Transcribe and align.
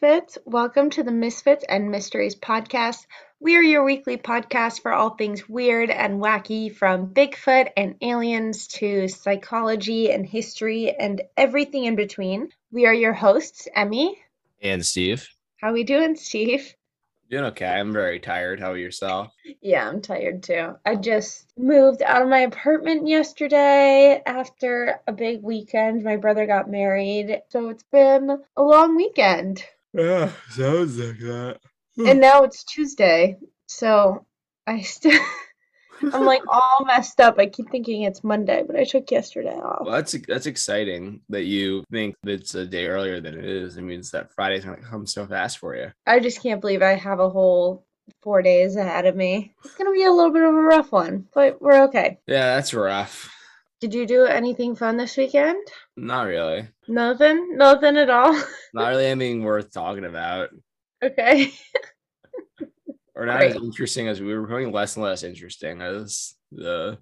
Misfits. 0.00 0.38
Welcome 0.44 0.90
to 0.90 1.02
the 1.02 1.10
Misfits 1.10 1.64
and 1.68 1.90
Mysteries 1.90 2.36
podcast. 2.36 3.04
We 3.40 3.56
are 3.56 3.62
your 3.62 3.82
weekly 3.82 4.16
podcast 4.16 4.80
for 4.80 4.92
all 4.92 5.10
things 5.10 5.48
weird 5.48 5.90
and 5.90 6.20
wacky, 6.20 6.72
from 6.72 7.12
Bigfoot 7.12 7.70
and 7.76 7.96
aliens 8.00 8.68
to 8.68 9.08
psychology 9.08 10.12
and 10.12 10.24
history 10.24 10.92
and 10.92 11.22
everything 11.36 11.86
in 11.86 11.96
between. 11.96 12.50
We 12.70 12.86
are 12.86 12.94
your 12.94 13.12
hosts, 13.12 13.66
Emmy. 13.74 14.16
And 14.62 14.86
Steve. 14.86 15.28
How 15.56 15.70
are 15.70 15.72
we 15.72 15.82
doing, 15.82 16.14
Steve? 16.14 16.76
Doing 17.28 17.46
okay. 17.46 17.66
I'm 17.66 17.92
very 17.92 18.20
tired. 18.20 18.60
How 18.60 18.72
are 18.72 18.76
you 18.76 18.84
yourself? 18.84 19.32
Yeah, 19.60 19.88
I'm 19.88 20.00
tired 20.00 20.44
too. 20.44 20.76
I 20.86 20.94
just 20.94 21.52
moved 21.56 22.02
out 22.02 22.22
of 22.22 22.28
my 22.28 22.40
apartment 22.40 23.08
yesterday 23.08 24.22
after 24.24 25.00
a 25.08 25.12
big 25.12 25.42
weekend. 25.42 26.04
My 26.04 26.16
brother 26.16 26.46
got 26.46 26.70
married, 26.70 27.42
so 27.48 27.70
it's 27.70 27.84
been 27.90 28.44
a 28.56 28.62
long 28.62 28.94
weekend. 28.94 29.64
Yeah, 29.92 30.30
sounds 30.50 30.98
like 30.98 31.18
that. 31.18 31.58
and 31.98 32.20
now 32.20 32.42
it's 32.42 32.64
Tuesday, 32.64 33.36
so 33.66 34.26
I 34.66 34.82
still. 34.82 35.20
I'm 36.12 36.24
like 36.24 36.42
all 36.48 36.84
messed 36.86 37.20
up. 37.20 37.40
I 37.40 37.46
keep 37.46 37.70
thinking 37.70 38.02
it's 38.02 38.22
Monday, 38.22 38.62
but 38.64 38.76
I 38.76 38.84
took 38.84 39.10
yesterday 39.10 39.56
off. 39.56 39.84
Well, 39.84 39.94
that's 39.96 40.14
that's 40.28 40.46
exciting 40.46 41.20
that 41.28 41.44
you 41.44 41.82
think 41.90 42.14
it's 42.24 42.54
a 42.54 42.64
day 42.64 42.86
earlier 42.86 43.20
than 43.20 43.34
it 43.34 43.44
is. 43.44 43.76
It 43.76 43.82
means 43.82 44.10
that 44.12 44.32
Friday's 44.32 44.64
gonna 44.64 44.76
come 44.76 45.06
so 45.06 45.26
fast 45.26 45.58
for 45.58 45.74
you. 45.74 45.90
I 46.06 46.20
just 46.20 46.40
can't 46.40 46.60
believe 46.60 46.82
I 46.82 46.94
have 46.94 47.18
a 47.18 47.28
whole 47.28 47.84
four 48.22 48.42
days 48.42 48.76
ahead 48.76 49.06
of 49.06 49.16
me. 49.16 49.54
It's 49.64 49.74
gonna 49.74 49.92
be 49.92 50.04
a 50.04 50.12
little 50.12 50.32
bit 50.32 50.44
of 50.44 50.54
a 50.54 50.62
rough 50.62 50.92
one, 50.92 51.26
but 51.34 51.60
we're 51.60 51.82
okay. 51.84 52.20
Yeah, 52.26 52.54
that's 52.54 52.72
rough. 52.72 53.34
Did 53.80 53.94
you 53.94 54.06
do 54.06 54.24
anything 54.24 54.74
fun 54.74 54.96
this 54.96 55.16
weekend? 55.16 55.64
Not 55.96 56.22
really. 56.26 56.68
Nothing? 56.88 57.56
Nothing 57.56 57.96
at 57.96 58.10
all? 58.10 58.32
Not 58.74 58.88
really 58.88 59.06
anything 59.06 59.42
worth 59.44 59.72
talking 59.72 60.04
about. 60.04 60.50
okay. 61.02 61.52
or 63.14 63.26
not 63.26 63.36
Right. 63.36 63.50
as 63.50 63.56
interesting 63.56 64.08
as 64.08 64.20
we 64.20 64.34
were 64.34 64.42
becoming 64.46 64.72
less 64.72 64.96
and 64.96 65.04
less 65.04 65.22
interesting 65.22 65.80
as 65.82 66.34
the 66.52 66.98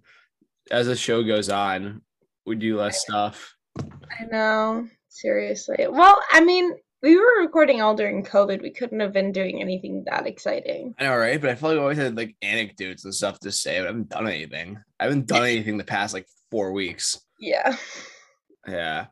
as 0.71 0.87
the 0.87 0.97
show 0.97 1.23
goes 1.23 1.49
on. 1.49 2.03
We 2.45 2.57
do 2.57 2.77
less 2.79 3.01
stuff. 3.01 3.55
I 3.79 4.25
know. 4.31 4.87
Seriously. 5.09 5.87
Well, 5.89 6.23
I 6.31 6.41
mean, 6.43 6.73
we 7.03 7.17
were 7.17 7.41
recording 7.41 7.81
all 7.81 7.95
during 7.95 8.25
COVID. 8.25 8.63
We 8.63 8.71
couldn't 8.73 9.01
have 9.01 9.13
been 9.13 9.33
doing 9.33 9.61
anything 9.61 10.05
that 10.07 10.27
exciting. 10.27 10.95
I 10.99 11.05
know, 11.05 11.17
right? 11.17 11.41
But 11.41 11.51
I 11.51 11.55
feel 11.55 11.71
like 11.71 11.77
we 11.77 11.83
always 11.83 11.99
had 11.99 12.17
like 12.17 12.37
anecdotes 12.43 13.05
and 13.05 13.15
stuff 13.15 13.39
to 13.41 13.53
say, 13.53 13.79
but 13.79 13.85
I 13.85 13.89
haven't 13.89 14.09
done 14.09 14.27
anything. 14.29 14.79
I 15.01 15.05
haven't 15.05 15.27
done 15.27 15.43
anything 15.45 15.77
the 15.79 15.85
past 15.85 16.15
like 16.15 16.27
four 16.51 16.73
weeks. 16.73 17.21
Yeah. 17.41 17.77
Yeah. 18.67 19.07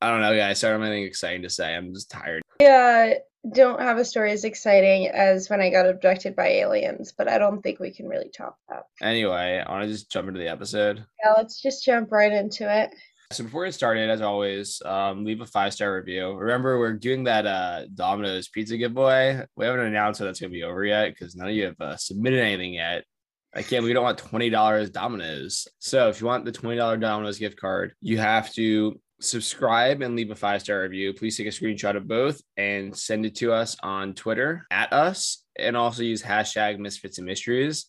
I 0.00 0.10
don't 0.10 0.20
know, 0.20 0.36
guys. 0.36 0.62
I 0.62 0.70
don't 0.70 0.80
have 0.80 0.88
anything 0.90 1.06
exciting 1.06 1.42
to 1.42 1.50
say. 1.50 1.74
I'm 1.74 1.94
just 1.94 2.10
tired. 2.10 2.42
Yeah. 2.60 3.14
Don't 3.52 3.80
have 3.80 3.98
a 3.98 4.04
story 4.04 4.30
as 4.30 4.44
exciting 4.44 5.08
as 5.08 5.50
when 5.50 5.60
I 5.60 5.70
got 5.70 5.88
abducted 5.88 6.36
by 6.36 6.46
aliens, 6.46 7.12
but 7.16 7.28
I 7.28 7.38
don't 7.38 7.60
think 7.60 7.80
we 7.80 7.92
can 7.92 8.06
really 8.06 8.28
top 8.28 8.56
that. 8.68 8.84
Anyway, 9.00 9.62
I 9.64 9.70
want 9.70 9.84
to 9.84 9.92
just 9.92 10.10
jump 10.10 10.28
into 10.28 10.38
the 10.38 10.48
episode. 10.48 11.04
Yeah, 11.24 11.32
let's 11.36 11.60
just 11.60 11.84
jump 11.84 12.12
right 12.12 12.32
into 12.32 12.72
it. 12.72 12.94
So 13.32 13.44
before 13.44 13.62
we 13.62 13.68
get 13.68 13.74
started, 13.74 14.10
as 14.10 14.20
always, 14.20 14.80
um, 14.84 15.24
leave 15.24 15.40
a 15.40 15.46
five 15.46 15.72
star 15.72 15.96
review. 15.96 16.34
Remember, 16.34 16.78
we're 16.78 16.92
doing 16.92 17.24
that 17.24 17.46
uh, 17.46 17.86
Domino's 17.94 18.48
pizza 18.48 18.76
giveaway. 18.76 19.40
We 19.56 19.64
haven't 19.64 19.86
announced 19.86 20.20
that 20.20 20.26
that's 20.26 20.40
gonna 20.40 20.50
be 20.50 20.64
over 20.64 20.84
yet 20.84 21.08
because 21.08 21.34
none 21.34 21.48
of 21.48 21.54
you 21.54 21.64
have 21.64 21.80
uh, 21.80 21.96
submitted 21.96 22.40
anything 22.40 22.74
yet. 22.74 23.04
I 23.54 23.62
can't. 23.62 23.84
We 23.84 23.92
don't 23.92 24.04
want 24.04 24.18
twenty 24.18 24.50
dollars 24.50 24.90
Domino's. 24.90 25.68
So 25.78 26.08
if 26.08 26.20
you 26.20 26.26
want 26.26 26.44
the 26.44 26.52
twenty 26.52 26.76
dollar 26.76 26.96
Domino's 26.96 27.38
gift 27.38 27.60
card, 27.60 27.94
you 28.00 28.18
have 28.18 28.52
to 28.54 29.00
subscribe 29.20 30.02
and 30.02 30.16
leave 30.16 30.30
a 30.30 30.34
five 30.34 30.62
star 30.62 30.82
review. 30.82 31.12
Please 31.12 31.36
take 31.36 31.46
a 31.46 31.50
screenshot 31.50 31.96
of 31.96 32.08
both 32.08 32.40
and 32.56 32.96
send 32.96 33.26
it 33.26 33.36
to 33.36 33.52
us 33.52 33.76
on 33.82 34.14
Twitter 34.14 34.66
at 34.70 34.92
us, 34.92 35.44
and 35.58 35.76
also 35.76 36.02
use 36.02 36.22
hashtag 36.22 36.78
Misfits 36.78 37.18
and 37.18 37.26
Mysteries 37.26 37.86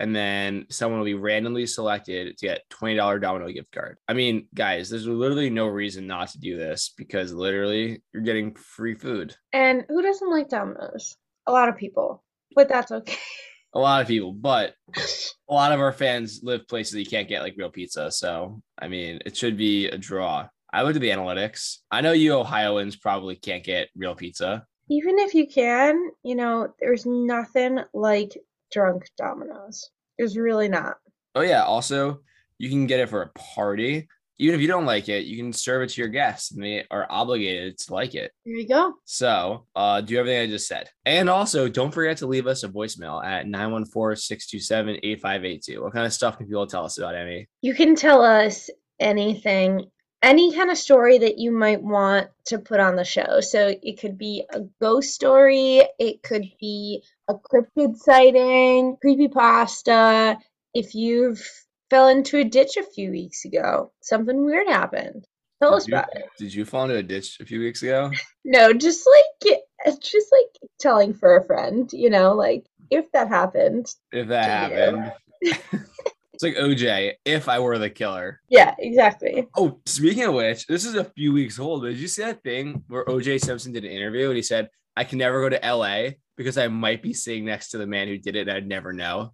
and 0.00 0.14
then 0.14 0.66
someone 0.70 0.98
will 0.98 1.04
be 1.04 1.14
randomly 1.14 1.66
selected 1.66 2.36
to 2.36 2.46
get 2.46 2.62
$20 2.70 3.20
domino 3.20 3.50
gift 3.50 3.72
card. 3.72 3.98
I 4.08 4.12
mean, 4.12 4.48
guys, 4.54 4.90
there's 4.90 5.06
literally 5.06 5.50
no 5.50 5.66
reason 5.68 6.06
not 6.06 6.28
to 6.30 6.40
do 6.40 6.56
this 6.56 6.92
because 6.96 7.32
literally 7.32 8.02
you're 8.12 8.22
getting 8.22 8.54
free 8.54 8.94
food. 8.94 9.36
And 9.52 9.84
who 9.88 10.02
doesn't 10.02 10.30
like 10.30 10.48
Domino's? 10.48 11.16
A 11.46 11.52
lot 11.52 11.68
of 11.68 11.76
people, 11.76 12.24
but 12.54 12.68
that's 12.68 12.90
okay. 12.90 13.16
A 13.74 13.78
lot 13.78 14.02
of 14.02 14.08
people, 14.08 14.32
but 14.32 14.74
a 14.96 15.52
lot 15.52 15.72
of 15.72 15.80
our 15.80 15.92
fans 15.92 16.40
live 16.42 16.68
places 16.68 16.92
that 16.92 17.00
you 17.00 17.06
can't 17.06 17.28
get 17.28 17.42
like 17.42 17.54
real 17.56 17.70
pizza. 17.70 18.10
So, 18.10 18.62
I 18.78 18.88
mean, 18.88 19.18
it 19.26 19.36
should 19.36 19.56
be 19.56 19.88
a 19.88 19.98
draw. 19.98 20.48
I 20.72 20.82
looked 20.82 20.96
at 20.96 21.02
the 21.02 21.10
analytics. 21.10 21.78
I 21.90 22.00
know 22.00 22.12
you 22.12 22.34
Ohioans 22.34 22.96
probably 22.96 23.36
can't 23.36 23.64
get 23.64 23.88
real 23.96 24.14
pizza. 24.14 24.64
Even 24.90 25.18
if 25.18 25.34
you 25.34 25.46
can, 25.46 26.10
you 26.22 26.34
know, 26.34 26.68
there's 26.80 27.06
nothing 27.06 27.80
like 27.92 28.36
drunk 28.72 29.08
Domino's. 29.16 29.90
There's 30.18 30.36
really 30.36 30.68
not. 30.68 30.96
Oh, 31.34 31.40
yeah. 31.40 31.62
Also, 31.64 32.20
you 32.58 32.68
can 32.68 32.86
get 32.86 33.00
it 33.00 33.08
for 33.08 33.22
a 33.22 33.30
party. 33.38 34.08
Even 34.38 34.54
if 34.54 34.60
you 34.60 34.66
don't 34.66 34.86
like 34.86 35.08
it, 35.08 35.26
you 35.26 35.36
can 35.36 35.52
serve 35.52 35.82
it 35.82 35.90
to 35.90 36.00
your 36.00 36.08
guests 36.08 36.52
and 36.52 36.62
they 36.62 36.84
are 36.90 37.06
obligated 37.08 37.78
to 37.78 37.94
like 37.94 38.14
it. 38.14 38.32
There 38.44 38.56
you 38.56 38.66
go. 38.66 38.94
So 39.04 39.66
uh, 39.76 40.00
do 40.00 40.18
everything 40.18 40.40
I 40.40 40.48
just 40.48 40.66
said. 40.66 40.90
And 41.04 41.30
also, 41.30 41.68
don't 41.68 41.92
forget 41.92 42.16
to 42.18 42.26
leave 42.26 42.46
us 42.46 42.62
a 42.64 42.68
voicemail 42.68 43.24
at 43.24 43.46
914-627-8582. 43.46 45.82
What 45.82 45.92
kind 45.92 46.06
of 46.06 46.12
stuff 46.12 46.38
can 46.38 46.46
people 46.46 46.66
tell 46.66 46.84
us 46.84 46.98
about 46.98 47.14
Emmy? 47.14 47.48
You 47.62 47.74
can 47.74 47.94
tell 47.94 48.22
us 48.22 48.68
anything, 48.98 49.84
any 50.22 50.52
kind 50.54 50.70
of 50.70 50.78
story 50.78 51.18
that 51.18 51.38
you 51.38 51.52
might 51.52 51.82
want 51.82 52.28
to 52.46 52.58
put 52.58 52.80
on 52.80 52.96
the 52.96 53.04
show. 53.04 53.40
So 53.40 53.74
it 53.82 54.00
could 54.00 54.16
be 54.18 54.44
a 54.52 54.62
ghost 54.80 55.14
story, 55.14 55.82
it 55.98 56.22
could 56.22 56.44
be 56.60 57.04
a 57.28 57.34
cryptid 57.34 57.96
sighting, 57.96 58.96
creepypasta. 59.04 60.38
If 60.74 60.94
you've 60.96 61.48
fell 61.90 62.08
into 62.08 62.38
a 62.38 62.44
ditch 62.44 62.76
a 62.76 62.82
few 62.82 63.10
weeks 63.10 63.44
ago, 63.44 63.92
something 64.00 64.44
weird 64.44 64.68
happened. 64.68 65.26
Tell 65.62 65.74
us 65.74 65.88
you- 65.88 65.94
about 65.94 66.14
it. 66.14 66.26
Did 66.38 66.52
you 66.52 66.64
fall 66.64 66.84
into 66.84 66.96
a 66.96 67.02
ditch 67.02 67.38
a 67.40 67.44
few 67.44 67.60
weeks 67.60 67.82
ago? 67.82 68.10
No, 68.46 68.74
just 68.74 69.08
like 69.42 69.58
just 70.02 70.28
like 70.30 70.70
telling 70.78 71.14
for 71.14 71.38
a 71.38 71.44
friend, 71.44 71.90
you 71.94 72.10
know, 72.10 72.34
like 72.34 72.66
if 72.90 73.10
that 73.12 73.28
happened. 73.28 73.86
If 74.12 74.28
that 74.28 74.70
happened. 74.70 75.12
it's 75.40 76.42
like 76.42 76.56
OJ, 76.56 77.12
if 77.24 77.48
I 77.48 77.58
were 77.58 77.78
the 77.78 77.88
killer. 77.88 78.42
Yeah, 78.50 78.74
exactly. 78.78 79.46
Oh, 79.56 79.80
speaking 79.86 80.24
of 80.24 80.34
which, 80.34 80.66
this 80.66 80.84
is 80.84 80.94
a 80.94 81.04
few 81.04 81.32
weeks 81.32 81.58
old. 81.58 81.84
Did 81.84 81.96
you 81.96 82.06
see 82.06 82.20
that 82.22 82.42
thing 82.42 82.84
where 82.88 83.06
OJ 83.06 83.40
Simpson 83.40 83.72
did 83.72 83.86
an 83.86 83.90
interview 83.90 84.26
and 84.28 84.36
he 84.36 84.42
said, 84.42 84.68
I 84.94 85.04
can 85.04 85.18
never 85.18 85.40
go 85.40 85.56
to 85.56 85.74
LA 85.74 86.10
because 86.36 86.58
I 86.58 86.68
might 86.68 87.02
be 87.02 87.14
sitting 87.14 87.46
next 87.46 87.70
to 87.70 87.78
the 87.78 87.86
man 87.86 88.08
who 88.08 88.18
did 88.18 88.36
it 88.36 88.48
and 88.48 88.50
I'd 88.50 88.66
never 88.66 88.92
know. 88.92 89.32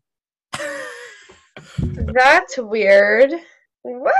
That's 1.79 2.59
weird. 2.59 3.33
What? 3.83 4.15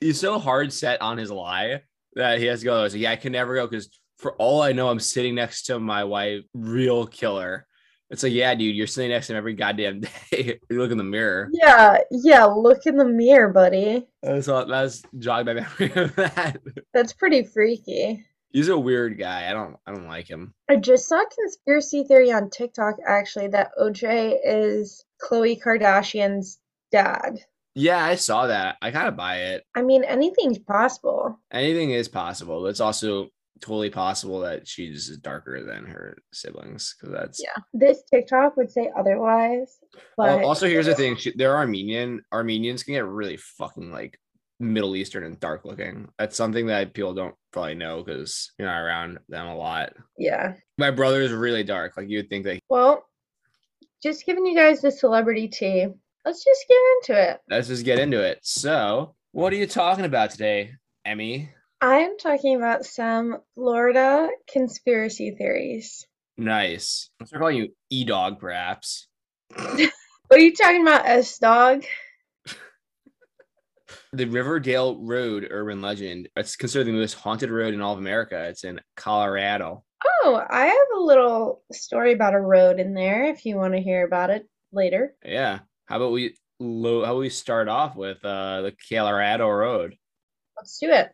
he's 0.00 0.20
so 0.20 0.38
hard 0.38 0.72
set 0.72 1.00
on 1.00 1.18
his 1.18 1.30
lie 1.30 1.82
that 2.14 2.38
he 2.38 2.46
has 2.46 2.60
to 2.60 2.64
go. 2.66 2.82
Like, 2.82 2.94
yeah, 2.94 3.12
I 3.12 3.16
can 3.16 3.32
never 3.32 3.54
go 3.54 3.66
because 3.66 3.88
for 4.18 4.32
all 4.36 4.62
I 4.62 4.72
know, 4.72 4.88
I'm 4.88 5.00
sitting 5.00 5.34
next 5.34 5.64
to 5.64 5.78
my 5.78 6.04
wife, 6.04 6.42
real 6.54 7.06
killer. 7.06 7.66
It's 8.10 8.22
like, 8.22 8.32
yeah, 8.32 8.54
dude, 8.54 8.76
you're 8.76 8.86
sitting 8.86 9.10
next 9.10 9.26
to 9.28 9.32
him 9.32 9.38
every 9.38 9.54
goddamn 9.54 10.00
day. 10.30 10.60
you 10.70 10.78
look 10.78 10.90
in 10.90 10.98
the 10.98 11.04
mirror. 11.04 11.48
Yeah, 11.52 11.98
yeah, 12.10 12.44
look 12.44 12.86
in 12.86 12.96
the 12.96 13.04
mirror, 13.04 13.52
buddy. 13.52 14.06
That's 14.22 14.46
all. 14.48 14.66
That's 14.66 15.02
jogged 15.18 15.46
my 15.46 15.54
memory 15.78 15.92
of 15.94 16.14
that. 16.16 16.58
That's 16.92 17.12
pretty 17.12 17.44
freaky. 17.44 18.24
He's 18.50 18.68
a 18.68 18.78
weird 18.78 19.18
guy. 19.18 19.50
I 19.50 19.52
don't. 19.52 19.76
I 19.86 19.92
don't 19.92 20.06
like 20.06 20.28
him. 20.28 20.54
I 20.70 20.76
just 20.76 21.08
saw 21.08 21.22
a 21.22 21.26
conspiracy 21.26 22.04
theory 22.04 22.30
on 22.30 22.50
TikTok 22.50 22.96
actually 23.06 23.48
that 23.48 23.70
OJ 23.80 24.36
is 24.44 25.04
Khloe 25.20 25.60
Kardashian's 25.60 26.60
dad. 26.94 27.38
Yeah, 27.74 28.02
I 28.04 28.14
saw 28.14 28.46
that. 28.46 28.76
I 28.80 28.92
kind 28.92 29.08
of 29.08 29.16
buy 29.16 29.36
it. 29.38 29.64
I 29.74 29.82
mean, 29.82 30.04
anything's 30.04 30.60
possible. 30.60 31.40
Anything 31.52 31.90
is 31.90 32.08
possible. 32.08 32.62
But 32.62 32.68
it's 32.68 32.80
also 32.80 33.30
totally 33.60 33.90
possible 33.90 34.40
that 34.40 34.68
she's 34.68 35.16
darker 35.18 35.64
than 35.64 35.84
her 35.86 36.16
siblings 36.32 36.94
because 36.94 37.14
that's 37.14 37.42
Yeah. 37.42 37.62
This 37.72 38.02
TikTok 38.04 38.56
would 38.56 38.70
say 38.70 38.90
otherwise. 38.96 39.76
But 40.16 40.28
Al- 40.28 40.46
also, 40.46 40.68
here's 40.68 40.86
the 40.86 40.94
thing: 40.94 41.16
she, 41.16 41.32
they're 41.34 41.56
Armenian. 41.56 42.22
Armenians 42.32 42.84
can 42.84 42.94
get 42.94 43.06
really 43.06 43.38
fucking 43.38 43.90
like 43.90 44.20
Middle 44.60 44.94
Eastern 44.94 45.24
and 45.24 45.40
dark 45.40 45.64
looking. 45.64 46.08
That's 46.16 46.36
something 46.36 46.66
that 46.66 46.94
people 46.94 47.14
don't 47.14 47.34
probably 47.52 47.74
know 47.74 48.04
because 48.04 48.52
you're 48.56 48.68
not 48.68 48.82
around 48.82 49.18
them 49.28 49.46
a 49.48 49.56
lot. 49.56 49.94
Yeah. 50.16 50.54
My 50.78 50.92
brother 50.92 51.22
is 51.22 51.32
really 51.32 51.64
dark. 51.64 51.96
Like 51.96 52.08
you 52.08 52.18
would 52.18 52.30
think 52.30 52.44
that 52.44 52.60
Well, 52.68 53.04
just 54.00 54.26
giving 54.26 54.46
you 54.46 54.54
guys 54.54 54.80
the 54.80 54.92
celebrity 54.92 55.48
tea. 55.48 55.88
Let's 56.24 56.42
just 56.44 56.64
get 56.68 56.78
into 57.12 57.30
it. 57.30 57.40
let's 57.50 57.68
just 57.68 57.84
get 57.84 57.98
into 57.98 58.22
it. 58.22 58.38
So, 58.42 59.14
what 59.32 59.52
are 59.52 59.56
you 59.56 59.66
talking 59.66 60.04
about 60.06 60.30
today, 60.30 60.72
Emmy? 61.04 61.50
I'm 61.80 62.16
talking 62.16 62.56
about 62.56 62.86
some 62.86 63.38
Florida 63.54 64.28
conspiracy 64.50 65.32
theories. 65.36 66.06
Nice. 66.38 67.10
I'm 67.20 67.26
start 67.26 67.40
calling 67.40 67.56
you 67.58 67.68
E 67.90 68.04
Dog, 68.04 68.38
perhaps. 68.40 69.06
What 70.28 70.40
are 70.40 70.42
you 70.42 70.54
talking 70.54 70.80
about, 70.82 71.06
S 71.06 71.38
Dog? 71.38 71.84
The 74.12 74.24
Riverdale 74.26 74.96
Road 74.96 75.46
urban 75.50 75.82
legend. 75.82 76.28
It's 76.36 76.56
considered 76.56 76.86
the 76.86 76.92
most 76.92 77.14
haunted 77.14 77.50
road 77.50 77.74
in 77.74 77.80
all 77.80 77.92
of 77.92 77.98
America. 77.98 78.44
It's 78.48 78.64
in 78.64 78.80
Colorado. 78.96 79.84
Oh, 80.22 80.42
I 80.48 80.66
have 80.66 80.76
a 80.96 81.00
little 81.00 81.62
story 81.72 82.12
about 82.12 82.34
a 82.34 82.40
road 82.40 82.78
in 82.80 82.94
there 82.94 83.24
if 83.24 83.44
you 83.44 83.56
want 83.56 83.74
to 83.74 83.80
hear 83.80 84.06
about 84.06 84.30
it 84.30 84.48
later. 84.72 85.14
Yeah. 85.24 85.60
How 85.86 85.96
about 85.96 86.12
we 86.12 86.34
how 86.60 87.02
about 87.02 87.18
we 87.18 87.28
start 87.28 87.68
off 87.68 87.94
with 87.94 88.24
uh 88.24 88.62
the 88.62 88.74
Colorado 88.88 89.48
Road? 89.48 89.96
Let's 90.56 90.78
do 90.78 90.90
it. 90.90 91.10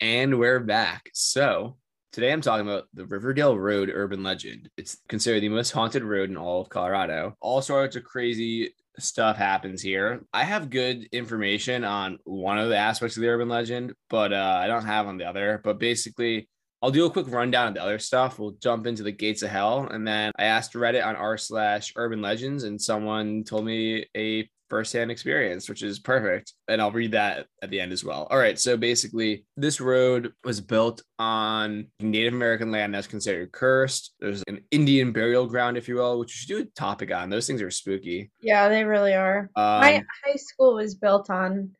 And 0.00 0.38
we're 0.38 0.60
back. 0.60 1.10
So 1.14 1.76
today 2.12 2.32
I'm 2.32 2.42
talking 2.42 2.68
about 2.68 2.84
the 2.94 3.06
Riverdale 3.06 3.58
Road 3.58 3.90
urban 3.92 4.22
legend. 4.22 4.70
It's 4.76 4.98
considered 5.08 5.40
the 5.40 5.48
most 5.48 5.72
haunted 5.72 6.04
road 6.04 6.30
in 6.30 6.36
all 6.36 6.60
of 6.60 6.68
Colorado. 6.68 7.36
All 7.40 7.60
sorts 7.60 7.96
of 7.96 8.04
crazy 8.04 8.72
stuff 9.00 9.36
happens 9.36 9.82
here. 9.82 10.22
I 10.32 10.44
have 10.44 10.70
good 10.70 11.08
information 11.10 11.82
on 11.82 12.18
one 12.22 12.58
of 12.58 12.68
the 12.68 12.76
aspects 12.76 13.16
of 13.16 13.22
the 13.22 13.30
urban 13.30 13.48
legend, 13.48 13.94
but 14.08 14.32
uh, 14.32 14.58
I 14.62 14.68
don't 14.68 14.86
have 14.86 15.08
on 15.08 15.16
the 15.16 15.24
other. 15.24 15.60
But 15.64 15.80
basically, 15.80 16.48
I'll 16.84 16.90
do 16.90 17.06
a 17.06 17.10
quick 17.10 17.30
rundown 17.30 17.68
of 17.68 17.74
the 17.74 17.82
other 17.82 17.98
stuff. 17.98 18.38
We'll 18.38 18.56
jump 18.62 18.86
into 18.86 19.02
the 19.02 19.10
gates 19.10 19.40
of 19.40 19.48
hell, 19.48 19.88
and 19.90 20.06
then 20.06 20.32
I 20.38 20.44
asked 20.44 20.74
Reddit 20.74 21.02
on 21.02 21.16
r 21.16 21.38
slash 21.38 21.94
urban 21.96 22.20
legends, 22.20 22.64
and 22.64 22.78
someone 22.78 23.42
told 23.42 23.64
me 23.64 24.04
a 24.14 24.46
firsthand 24.68 25.10
experience, 25.10 25.66
which 25.66 25.82
is 25.82 25.98
perfect. 25.98 26.52
And 26.68 26.82
I'll 26.82 26.90
read 26.90 27.12
that 27.12 27.46
at 27.62 27.70
the 27.70 27.80
end 27.80 27.92
as 27.92 28.04
well. 28.04 28.26
All 28.30 28.36
right. 28.36 28.58
So 28.58 28.76
basically, 28.76 29.46
this 29.56 29.80
road 29.80 30.34
was 30.44 30.60
built 30.60 31.00
on 31.18 31.86
Native 32.00 32.34
American 32.34 32.70
land 32.70 32.94
that's 32.94 33.06
considered 33.06 33.50
cursed. 33.50 34.12
There's 34.20 34.42
an 34.46 34.60
Indian 34.70 35.10
burial 35.10 35.46
ground, 35.46 35.78
if 35.78 35.88
you 35.88 35.94
will, 35.94 36.18
which 36.18 36.34
you 36.34 36.38
should 36.40 36.64
do 36.64 36.68
a 36.68 36.78
topic 36.78 37.10
on. 37.10 37.30
Those 37.30 37.46
things 37.46 37.62
are 37.62 37.70
spooky. 37.70 38.30
Yeah, 38.42 38.68
they 38.68 38.84
really 38.84 39.14
are. 39.14 39.48
Um, 39.56 39.80
My 39.80 40.04
high 40.22 40.36
school 40.36 40.74
was 40.74 40.94
built 40.94 41.30
on 41.30 41.70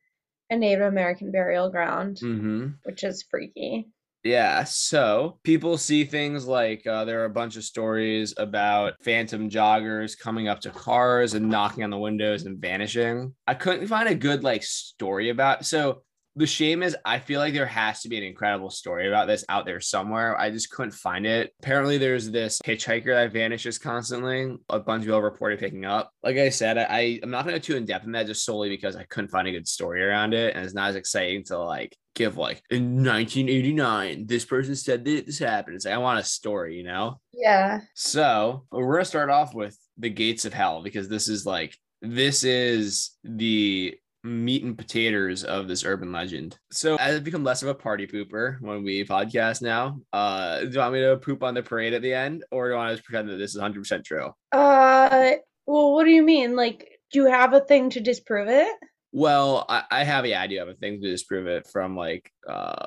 a 0.49 0.57
Native 0.57 0.87
American 0.87 1.31
burial 1.31 1.69
ground, 1.69 2.21
mhm. 2.23 2.77
which 2.85 3.05
is 3.05 3.23
freaky. 3.31 3.89
Yeah, 4.25 4.65
so 4.65 5.39
people 5.43 5.77
see 5.77 6.05
things 6.07 6.47
like 6.47 6.87
uh, 6.87 7.05
there 7.05 7.21
are 7.21 7.27
a 7.27 7.31
bunch 7.31 7.57
of 7.57 7.65
stories 7.65 8.33
about 8.39 8.95
phantom 9.03 9.51
joggers 9.51 10.19
coming 10.19 10.49
up 10.49 10.61
to 10.61 10.71
cars 10.71 11.35
and 11.35 11.51
knocking 11.51 11.85
on 11.85 11.91
the 11.91 11.99
windows 11.99 12.45
and 12.47 12.59
vanishing. 12.59 13.35
I 13.47 13.53
couldn't 13.53 13.87
find 13.87 14.09
a 14.09 14.15
good 14.15 14.43
like 14.43 14.63
story 14.63 15.29
about. 15.29 15.67
So 15.67 16.05
the 16.37 16.47
shame 16.47 16.83
is, 16.83 16.97
I 17.05 17.21
feel 17.21 17.41
like 17.41 17.55
there 17.55 17.67
has 17.67 18.03
to 18.03 18.09
be 18.09 18.19
an 18.19 18.25
incredible 18.25 18.71
story 18.71 19.07
about 19.07 19.27
this 19.27 19.45
out 19.49 19.67
there 19.67 19.81
somewhere. 19.81 20.39
I 20.39 20.51
just 20.51 20.71
couldn't 20.71 20.93
find 20.93 21.27
it. 21.27 21.53
Apparently, 21.61 21.97
there's 21.99 22.31
this 22.31 22.61
hitchhiker 22.65 23.15
that 23.15 23.33
vanishes 23.33 23.79
constantly. 23.79 24.57
A 24.69 24.81
bunch 24.81 25.03
of 25.03 25.07
people 25.07 25.23
reported 25.23 25.61
picking 25.61 25.85
up. 25.85 26.11
Like 26.23 26.37
I 26.37 26.49
said, 26.49 26.77
I 26.79 27.21
I'm 27.23 27.31
not 27.31 27.45
going 27.45 27.55
to 27.55 27.61
go 27.61 27.63
too 27.63 27.77
in 27.77 27.85
depth 27.85 28.07
in 28.07 28.13
that 28.13 28.27
just 28.27 28.45
solely 28.45 28.69
because 28.69 28.97
I 28.97 29.05
couldn't 29.05 29.31
find 29.31 29.47
a 29.47 29.53
good 29.53 29.69
story 29.69 30.03
around 30.03 30.35
it, 30.35 30.57
and 30.57 30.65
it's 30.65 30.75
not 30.75 30.91
as 30.91 30.97
exciting 30.97 31.45
to 31.45 31.59
like 31.59 31.97
give 32.15 32.37
like 32.37 32.63
in 32.71 33.05
1989 33.05 34.27
this 34.27 34.45
person 34.45 34.77
said 34.77 35.05
that 35.05 35.27
this 35.27 35.39
happened. 35.39 35.77
It's 35.77 35.85
like 35.85 35.95
I 35.95 35.99
want 35.99 36.21
a 36.21 36.25
story, 36.25 36.77
you 36.77 36.85
know. 36.85 37.21
Yeah. 37.33 37.81
So 37.95 38.65
we're 38.71 38.93
gonna 38.93 39.05
start 39.05 39.31
off 39.31 39.55
with 39.55 39.77
the 39.99 40.11
gates 40.11 40.45
of 40.45 40.53
hell 40.53 40.83
because 40.83 41.09
this 41.09 41.29
is 41.29 41.47
like 41.47 41.77
this 42.03 42.45
is 42.45 43.13
the 43.25 43.97
meat 44.25 44.65
and 44.65 44.77
potatoes 44.77 45.45
of 45.45 45.69
this 45.69 45.85
urban 45.85 46.11
legend. 46.11 46.59
So 46.73 46.97
as 46.97 47.17
I've 47.17 47.25
become 47.25 47.45
less 47.45 47.63
of 47.63 47.69
a 47.69 47.75
party 47.75 48.07
pooper 48.07 48.61
when 48.61 48.83
we 48.83 49.05
podcast 49.05 49.63
now, 49.63 50.01
uh, 50.13 50.61
do 50.61 50.71
you 50.71 50.79
want 50.79 50.95
me 50.95 51.01
to 51.03 51.17
poop 51.19 51.43
on 51.43 51.55
the 51.55 51.63
parade 51.63 51.93
at 51.93 52.03
the 52.03 52.15
end, 52.15 52.45
or 52.51 52.67
do 52.67 52.73
you 52.73 52.77
want 52.77 52.91
to 52.91 52.97
just 52.97 53.05
pretend 53.05 53.29
that 53.29 53.37
this 53.37 53.51
is 53.51 53.59
100 53.59 53.81
percent 53.81 54.05
true? 54.05 54.33
Uh, 54.51 55.33
well, 55.67 55.93
what 55.93 56.05
do 56.05 56.11
you 56.11 56.23
mean? 56.23 56.57
Like, 56.57 56.99
do 57.13 57.21
you 57.21 57.27
have 57.27 57.53
a 57.53 57.61
thing 57.61 57.91
to 57.91 58.01
disprove 58.01 58.49
it? 58.49 58.75
Well, 59.13 59.65
I, 59.69 59.85
I 59.91 60.05
have 60.05 60.27
yeah, 60.27 60.43
I 60.43 60.47
do 60.47 60.59
have 60.59 60.69
a 60.69 60.75
thing 60.75 61.01
to 61.01 61.09
disprove 61.09 61.47
it 61.47 61.69
from 61.69 61.97
like 61.97 62.33
uh 62.49 62.87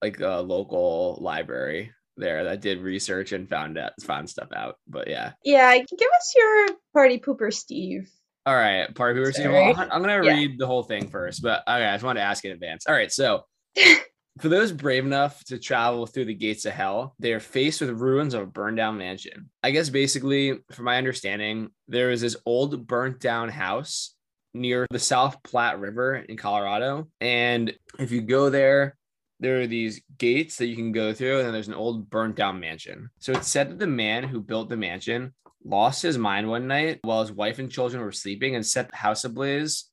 like 0.00 0.20
a 0.20 0.40
local 0.40 1.18
library 1.20 1.92
there 2.16 2.44
that 2.44 2.62
did 2.62 2.80
research 2.80 3.32
and 3.32 3.48
found 3.48 3.76
out 3.76 3.92
found 4.02 4.30
stuff 4.30 4.48
out. 4.54 4.76
But 4.88 5.08
yeah. 5.08 5.32
Yeah, 5.44 5.76
give 5.76 6.08
us 6.18 6.34
your 6.36 6.68
party 6.92 7.18
pooper, 7.18 7.52
Steve. 7.52 8.10
All 8.46 8.54
right, 8.54 8.86
pooper. 8.94 9.32
Steve, 9.32 9.46
Sorry. 9.46 9.72
well, 9.72 9.88
I'm 9.90 10.00
gonna 10.02 10.24
Yeah. 10.24 10.34
read 10.34 10.58
the 10.58 10.66
whole 10.66 10.84
thing 10.84 11.08
first, 11.08 11.42
but 11.42 11.62
okay, 11.66 11.84
I 11.84 11.94
just 11.94 12.04
wanted 12.04 12.20
to 12.20 12.26
ask 12.26 12.44
in 12.44 12.52
advance. 12.52 12.86
All 12.86 12.94
right, 12.94 13.10
so 13.10 13.44
for 14.40 14.48
those 14.48 14.70
brave 14.70 15.04
enough 15.04 15.42
to 15.46 15.58
travel 15.58 16.06
through 16.06 16.26
the 16.26 16.34
gates 16.34 16.64
of 16.64 16.72
hell, 16.72 17.14
they 17.18 17.32
are 17.32 17.40
faced 17.40 17.80
with 17.80 17.90
ruins 17.90 18.34
of 18.34 18.42
a 18.42 18.46
burned 18.46 18.76
down 18.76 18.98
mansion. 18.98 19.50
I 19.64 19.72
guess 19.72 19.88
basically, 19.90 20.58
from 20.70 20.84
my 20.84 20.96
understanding, 20.96 21.70
there 21.88 22.10
is 22.10 22.20
this 22.20 22.36
old 22.46 22.86
burnt 22.86 23.18
down 23.18 23.48
house 23.48 24.14
near 24.54 24.86
the 24.90 24.98
South 25.00 25.42
Platte 25.42 25.80
River 25.80 26.14
in 26.16 26.36
Colorado. 26.36 27.08
And 27.20 27.74
if 27.98 28.10
you 28.12 28.20
go 28.22 28.48
there, 28.48 28.96
there 29.40 29.60
are 29.60 29.66
these 29.66 30.00
gates 30.18 30.56
that 30.56 30.66
you 30.66 30.76
can 30.76 30.92
go 30.92 31.12
through, 31.12 31.38
and 31.38 31.46
then 31.46 31.52
there's 31.52 31.68
an 31.68 31.74
old 31.74 32.08
burnt 32.08 32.36
down 32.36 32.58
mansion. 32.60 33.10
So 33.18 33.32
it's 33.32 33.48
said 33.48 33.70
that 33.70 33.78
the 33.78 33.86
man 33.86 34.22
who 34.22 34.40
built 34.40 34.68
the 34.70 34.76
mansion 34.78 35.34
lost 35.66 36.02
his 36.02 36.16
mind 36.16 36.48
one 36.48 36.66
night 36.66 37.00
while 37.02 37.20
his 37.20 37.32
wife 37.32 37.58
and 37.58 37.70
children 37.70 38.02
were 38.02 38.12
sleeping 38.12 38.54
and 38.54 38.64
set 38.64 38.90
the 38.90 38.96
house 38.96 39.24
ablaze, 39.24 39.84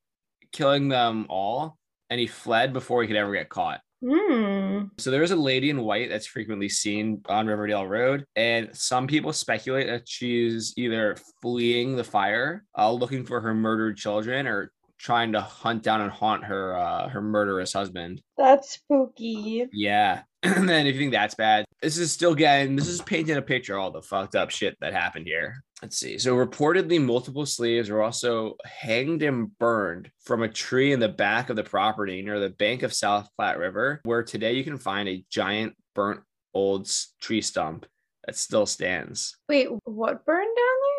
killing 0.51 0.89
them 0.89 1.25
all. 1.29 1.77
And 2.09 2.19
he 2.19 2.27
fled 2.27 2.73
before 2.73 3.01
he 3.01 3.07
could 3.07 3.17
ever 3.17 3.33
get 3.33 3.49
caught. 3.49 3.81
Hmm. 4.05 4.83
So 4.97 5.11
there 5.11 5.23
is 5.23 5.31
a 5.31 5.35
lady 5.35 5.69
in 5.69 5.81
white 5.81 6.09
that's 6.09 6.27
frequently 6.27 6.67
seen 6.67 7.21
on 7.29 7.47
Riverdale 7.47 7.87
Road, 7.87 8.25
and 8.35 8.69
some 8.73 9.07
people 9.07 9.31
speculate 9.31 9.87
that 9.87 10.09
she's 10.09 10.73
either 10.75 11.15
fleeing 11.41 11.95
the 11.95 12.03
fire, 12.03 12.65
uh, 12.77 12.91
looking 12.91 13.25
for 13.25 13.39
her 13.39 13.53
murdered 13.53 13.95
children, 13.95 14.45
or 14.45 14.73
trying 15.03 15.33
to 15.33 15.41
hunt 15.41 15.83
down 15.83 15.99
and 15.99 16.11
haunt 16.11 16.45
her 16.45 16.77
uh, 16.77 17.09
her 17.09 17.21
murderous 17.21 17.73
husband. 17.73 18.21
That's 18.37 18.73
spooky. 18.73 19.67
Yeah. 19.71 20.21
And 20.43 20.67
then 20.67 20.87
if 20.87 20.95
you 20.95 20.99
think 20.99 21.13
that's 21.13 21.35
bad, 21.35 21.63
this 21.81 21.97
is 21.97 22.11
still 22.11 22.35
getting 22.35 22.75
this 22.75 22.89
is 22.89 23.01
painting 23.01 23.37
a 23.37 23.41
picture 23.41 23.75
of 23.75 23.81
all 23.81 23.91
the 23.91 24.01
fucked 24.01 24.35
up 24.35 24.49
shit 24.49 24.75
that 24.81 24.91
happened 24.91 25.25
here. 25.25 25.63
Let's 25.81 25.97
see. 25.97 26.17
So 26.17 26.35
reportedly 26.35 27.01
multiple 27.01 27.45
slaves 27.45 27.89
were 27.89 28.01
also 28.01 28.55
hanged 28.65 29.23
and 29.23 29.57
burned 29.57 30.11
from 30.25 30.43
a 30.43 30.49
tree 30.49 30.91
in 30.91 30.99
the 30.99 31.07
back 31.07 31.49
of 31.49 31.55
the 31.55 31.63
property 31.63 32.21
near 32.21 32.41
the 32.41 32.49
bank 32.49 32.83
of 32.83 32.93
South 32.93 33.29
Platte 33.37 33.57
River, 33.57 34.01
where 34.03 34.21
today 34.21 34.51
you 34.53 34.65
can 34.65 34.77
find 34.77 35.07
a 35.07 35.23
giant 35.29 35.75
burnt 35.95 36.19
old 36.53 36.91
tree 37.21 37.41
stump 37.41 37.85
that 38.25 38.35
still 38.35 38.65
stands. 38.65 39.37
Wait, 39.47 39.67
what 39.85 40.25
burned 40.25 40.55
down 40.57 40.77
there? 40.81 40.92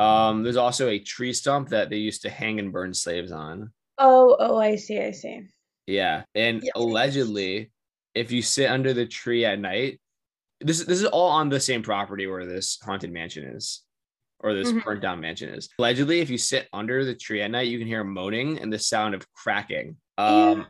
Um, 0.00 0.42
there's 0.42 0.56
also 0.56 0.88
a 0.88 0.98
tree 0.98 1.32
stump 1.34 1.68
that 1.68 1.90
they 1.90 1.96
used 1.98 2.22
to 2.22 2.30
hang 2.30 2.58
and 2.58 2.72
burn 2.72 2.94
slaves 2.94 3.32
on. 3.32 3.70
Oh, 3.98 4.34
oh, 4.38 4.56
I 4.56 4.76
see, 4.76 4.98
I 4.98 5.10
see. 5.10 5.42
Yeah, 5.86 6.22
and 6.34 6.62
Yes. 6.62 6.72
allegedly, 6.74 7.70
if 8.14 8.32
you 8.32 8.40
sit 8.40 8.70
under 8.70 8.94
the 8.94 9.06
tree 9.06 9.44
at 9.44 9.58
night, 9.58 10.00
this 10.60 10.84
this 10.84 11.00
is 11.00 11.06
all 11.06 11.28
on 11.30 11.48
the 11.50 11.60
same 11.60 11.82
property 11.82 12.26
where 12.26 12.46
this 12.46 12.78
haunted 12.82 13.12
mansion 13.12 13.44
is, 13.44 13.82
or 14.38 14.54
this 14.54 14.72
Mhm. 14.72 14.84
burnt 14.84 15.02
down 15.02 15.20
mansion 15.20 15.50
is. 15.50 15.68
Allegedly, 15.78 16.20
if 16.20 16.30
you 16.30 16.38
sit 16.38 16.68
under 16.72 17.04
the 17.04 17.14
tree 17.14 17.42
at 17.42 17.50
night, 17.50 17.68
you 17.68 17.78
can 17.78 17.86
hear 17.88 18.02
moaning 18.04 18.58
and 18.58 18.72
the 18.72 18.78
sound 18.78 19.14
of 19.14 19.30
cracking. 19.32 19.96
Um, 20.16 20.66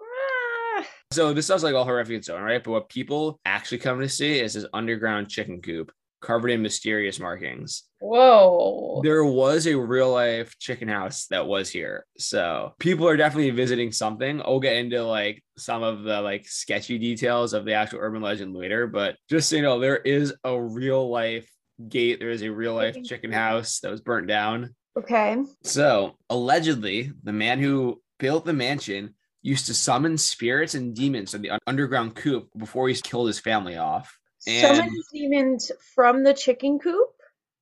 Ah, 0.00 0.86
so 1.12 1.32
this 1.32 1.46
sounds 1.46 1.62
like 1.62 1.74
all 1.74 1.84
horrific 1.84 2.12
in 2.12 2.18
its 2.18 2.28
own 2.28 2.42
right, 2.42 2.62
but 2.62 2.70
what 2.72 2.88
people 2.88 3.38
actually 3.44 3.78
come 3.78 4.00
to 4.00 4.08
see 4.08 4.40
is 4.40 4.54
this 4.54 4.66
underground 4.72 5.28
chicken 5.28 5.60
coop 5.62 5.92
covered 6.22 6.50
in 6.50 6.62
mysterious 6.62 7.18
markings. 7.18 7.84
Whoa. 8.00 9.00
There 9.02 9.24
was 9.24 9.66
a 9.66 9.78
real 9.78 10.12
life 10.12 10.56
chicken 10.58 10.88
house 10.88 11.26
that 11.26 11.46
was 11.46 11.68
here. 11.68 12.06
So 12.18 12.74
people 12.78 13.06
are 13.08 13.16
definitely 13.16 13.50
visiting 13.50 13.92
something. 13.92 14.40
I'll 14.40 14.60
get 14.60 14.76
into 14.76 15.04
like 15.04 15.42
some 15.58 15.82
of 15.82 16.02
the 16.02 16.20
like 16.20 16.46
sketchy 16.46 16.98
details 16.98 17.52
of 17.52 17.64
the 17.64 17.74
actual 17.74 18.00
urban 18.00 18.22
legend 18.22 18.54
later. 18.54 18.86
But 18.86 19.16
just 19.28 19.48
so 19.48 19.56
you 19.56 19.62
know, 19.62 19.78
there 19.78 19.98
is 19.98 20.34
a 20.44 20.60
real 20.60 21.10
life 21.10 21.48
gate. 21.88 22.18
There 22.20 22.30
is 22.30 22.42
a 22.42 22.50
real 22.50 22.74
life 22.74 22.96
Chicken 23.04 23.32
house 23.32 23.80
that 23.80 23.90
was 23.90 24.00
burnt 24.00 24.28
down. 24.28 24.74
Okay. 24.96 25.36
So 25.62 26.16
allegedly, 26.28 27.12
the 27.22 27.32
man 27.32 27.58
who 27.58 28.00
built 28.18 28.44
the 28.44 28.52
mansion 28.52 29.14
used 29.42 29.66
to 29.66 29.74
summon 29.74 30.16
spirits 30.16 30.74
and 30.74 30.94
demons 30.94 31.32
from 31.32 31.42
the 31.42 31.58
underground 31.66 32.14
coop 32.14 32.48
before 32.56 32.88
he 32.88 32.94
killed 32.94 33.26
his 33.26 33.40
family 33.40 33.76
off. 33.76 34.16
Summon 34.42 34.80
And- 34.80 35.04
demons 35.12 35.70
from 35.94 36.22
the 36.24 36.34
chicken 36.34 36.78
coop? 36.78 37.10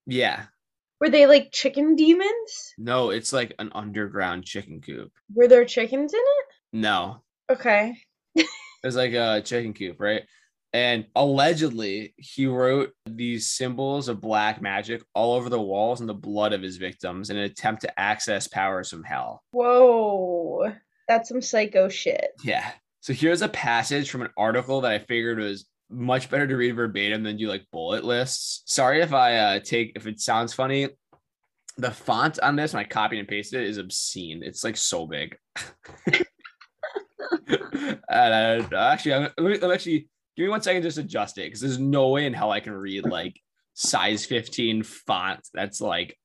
Yeah. 0.07 0.47
Were 1.01 1.09
they 1.11 1.27
like 1.27 1.53
chicken 1.53 1.95
demons? 1.97 2.75
No, 2.79 3.11
it's 3.11 3.33
like 3.33 3.55
an 3.59 3.71
underground 3.75 4.45
chicken 4.45 4.81
coop. 4.81 5.13
Were 5.35 5.49
there 5.49 5.65
chickens 5.65 6.13
in 6.13 6.21
it? 6.21 6.47
No, 6.73 7.23
Okay. 7.51 7.97
It 8.35 8.47
was 8.85 8.97
like 8.97 9.13
a 9.13 9.43
chicken 9.43 9.75
coop, 9.75 10.01
right? 10.01 10.23
And 10.73 11.07
allegedly, 11.17 12.15
he 12.17 12.47
wrote 12.47 12.93
these 13.05 13.51
symbols 13.51 14.09
of 14.09 14.21
black 14.21 14.63
magic 14.63 15.03
all 15.15 15.35
over 15.35 15.49
the 15.49 15.61
walls 15.61 16.01
and 16.01 16.09
the 16.09 16.15
blood 16.15 16.53
of 16.53 16.63
his 16.63 16.77
victims 16.77 17.29
in 17.29 17.37
an 17.37 17.43
attempt 17.43 17.83
to 17.83 18.01
access 18.01 18.47
powers 18.49 18.89
from 18.89 19.03
hell. 19.03 19.43
Whoa. 19.53 20.73
That's 21.09 21.29
some 21.29 21.43
psycho 21.43 21.89
shit. 21.89 22.31
Yeah. 22.45 22.71
So 23.01 23.13
here's 23.13 23.43
a 23.43 23.49
passage 23.49 24.11
from 24.11 24.23
an 24.23 24.31
article 24.37 24.81
that 24.83 24.93
I 24.93 24.99
figured 25.01 25.39
was 25.39 25.67
much 25.91 26.31
better 26.31 26.47
to 26.47 26.57
read 26.57 26.77
verbatim 26.77 27.23
than 27.23 27.37
do 27.37 27.49
like 27.49 27.67
bullet 27.73 28.05
lists. 28.05 28.63
Sorry 28.67 29.01
if 29.01 29.13
I 29.13 29.37
uh, 29.37 29.61
take 29.61 29.93
if 29.97 30.07
it 30.07 30.21
sounds 30.21 30.53
funny. 30.53 30.89
The 31.79 31.91
font 31.91 32.39
on 32.41 32.57
this, 32.57 32.75
when 32.75 32.85
I 32.85 32.89
copied 32.89 33.21
and 33.21 33.29
pasted 33.29 33.63
it, 33.63 33.69
is 33.69 33.79
obscene. 33.79 34.43
It's 34.43 34.65
like 34.65 34.77
so 34.77 35.07
big. 35.07 35.37
and, 37.49 37.99
uh, 38.09 38.77
actually, 38.77 39.15
I'm, 39.15 39.29
let 39.39 39.63
me, 39.63 39.73
actually 39.73 40.09
give 40.37 40.45
me 40.45 40.49
one 40.49 40.63
second 40.63 40.83
just 40.83 40.99
adjust 40.99 41.39
it 41.39 41.47
because 41.47 41.61
there's 41.61 41.79
no 41.79 42.09
way 42.09 42.27
in 42.27 42.35
hell 42.35 42.51
I 42.51 42.61
can 42.61 42.73
read 42.73 43.05
like 43.05 43.41
size 43.75 44.27
15 44.27 44.83
font 44.83 45.41
that's 45.55 45.81
like 45.81 46.17